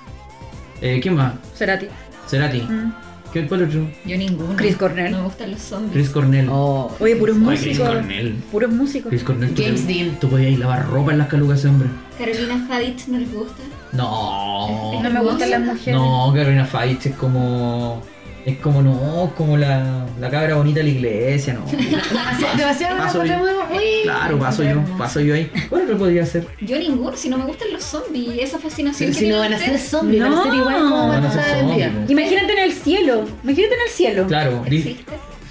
[0.81, 1.33] Eh, ¿Quién más?
[1.55, 1.87] Cerati.
[2.27, 2.61] Cerati.
[2.61, 2.93] Mm.
[3.31, 3.85] ¿Qué cuál otro?
[4.05, 4.55] Yo ninguno.
[4.55, 5.11] Chris Cornell.
[5.11, 5.91] No me gustan los zombies.
[5.93, 6.47] Chris Cornell.
[6.49, 6.89] Oh.
[6.99, 7.87] Oye, puros Ay, Chris músicos.
[7.89, 8.33] Cornell.
[8.51, 9.09] Puros músicos.
[9.09, 9.53] Chris Cornell.
[9.53, 10.19] tú James Dean.
[10.21, 11.89] Tú podías ir a lavar ropa en las calugas ese hombre.
[12.17, 13.63] Carolina Hadid, ¿no les gusta?
[13.91, 15.01] No.
[15.03, 15.95] No me gustan las mujeres.
[15.95, 18.01] No, Carolina Faich es como.
[18.45, 21.65] Es como no, como la, la cabra bonita de la iglesia, no.
[22.57, 23.43] Demasiado, Paso una yo.
[23.69, 25.51] muy, Claro, paso yo, paso yo ahí.
[25.67, 26.47] ¿Cuál otro podría ser?
[26.61, 28.37] Yo ninguno, si no me gustan los zombies.
[28.43, 31.07] Esa fascinación Pero que si no van a ser zombies, van a ser igual como
[31.07, 31.89] Van a ser zombies.
[32.07, 33.25] Imagínate en el cielo.
[33.43, 34.27] Imagínate en el cielo.
[34.27, 35.03] Claro, ¿Existe?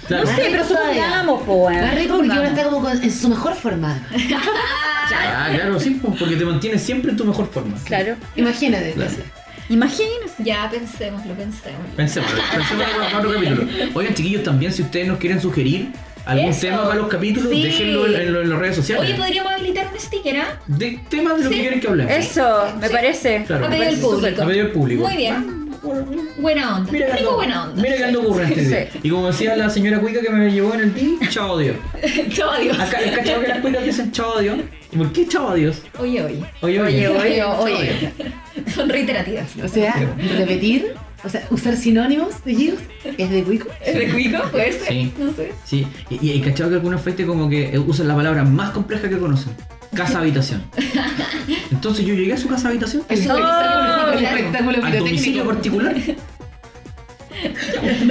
[0.07, 0.23] claro.
[0.23, 1.69] No sé, pero supongamos, po.
[1.69, 4.07] Más rico porque uno está como con- en su mejor forma.
[5.07, 7.77] Ah, claro, sí, porque te mantienes siempre en tu mejor forma.
[7.85, 8.15] Claro.
[8.35, 8.93] Imagínate.
[8.93, 9.11] Claro.
[9.69, 10.31] Imagínate.
[10.39, 11.95] Ya, pensémoslo, pensémoslo.
[11.95, 13.67] Pensemos, pensemos en otro capítulo.
[13.93, 15.89] Oigan, chiquillos, también si ustedes nos quieren sugerir
[16.25, 16.61] algún Eso.
[16.61, 17.63] tema para los capítulos, Sí.
[17.63, 19.05] déjenlo en, en- en las redes sociales.
[19.09, 20.59] Oye, podríamos habilitar un sticker, ¿ah?
[20.67, 21.55] de temas de lo Sí.
[21.55, 22.11] que quieren que hablemos.
[22.13, 22.93] Eso, me Sí.
[22.93, 23.43] parece.
[23.45, 24.41] Claro, a pedido del público.
[24.41, 25.03] A pedido del público.
[25.07, 25.65] Muy bien.
[26.39, 26.91] Buena onda.
[26.91, 27.79] Mira ando, buena onda.
[27.81, 28.89] mira que ando ocurrente.
[28.91, 28.99] Sí.
[29.03, 31.75] Y como decía la señora Cuica que me llevó en el team, chao Dios.
[32.29, 32.79] Chao, Dios.
[32.79, 34.57] Acá, ¿has cachado que las cuicas dicen chao Dios?
[34.91, 35.83] ¿Y por qué chao Dios?
[35.99, 36.43] Oye, oye.
[36.61, 37.07] Oye, oye.
[37.07, 38.11] Oye, oye, Chao, oye.
[38.73, 39.49] Son reiterativas.
[39.63, 39.93] O sea,
[40.37, 40.93] repetir
[41.23, 42.81] O sea, usar sinónimos de Gears
[43.17, 43.67] es de Wico.
[43.83, 44.43] ¿Es de cuico?
[44.51, 44.87] Puede ser.
[44.87, 45.13] Sí.
[45.17, 45.53] No sé.
[45.63, 49.09] Sí, y, y cachado que algunos flights como que eh, usan la palabra más compleja
[49.09, 49.53] que conocen.
[49.95, 50.63] Casa habitación.
[51.71, 53.03] Entonces yo llegué a su casa habitación.
[53.09, 55.95] Eso El un espectáculo al domicilio particular.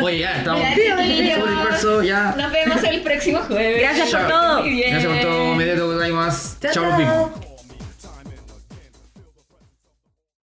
[0.03, 0.63] Oye, ya, estamos.
[1.71, 2.35] Verso, ya.
[2.37, 3.81] Nos vemos el próximo jueves.
[3.81, 4.65] Gracias por todo.
[4.65, 5.55] Gracias por todo.
[5.55, 6.59] Me deto, más.
[6.61, 7.44] Chao, Chao.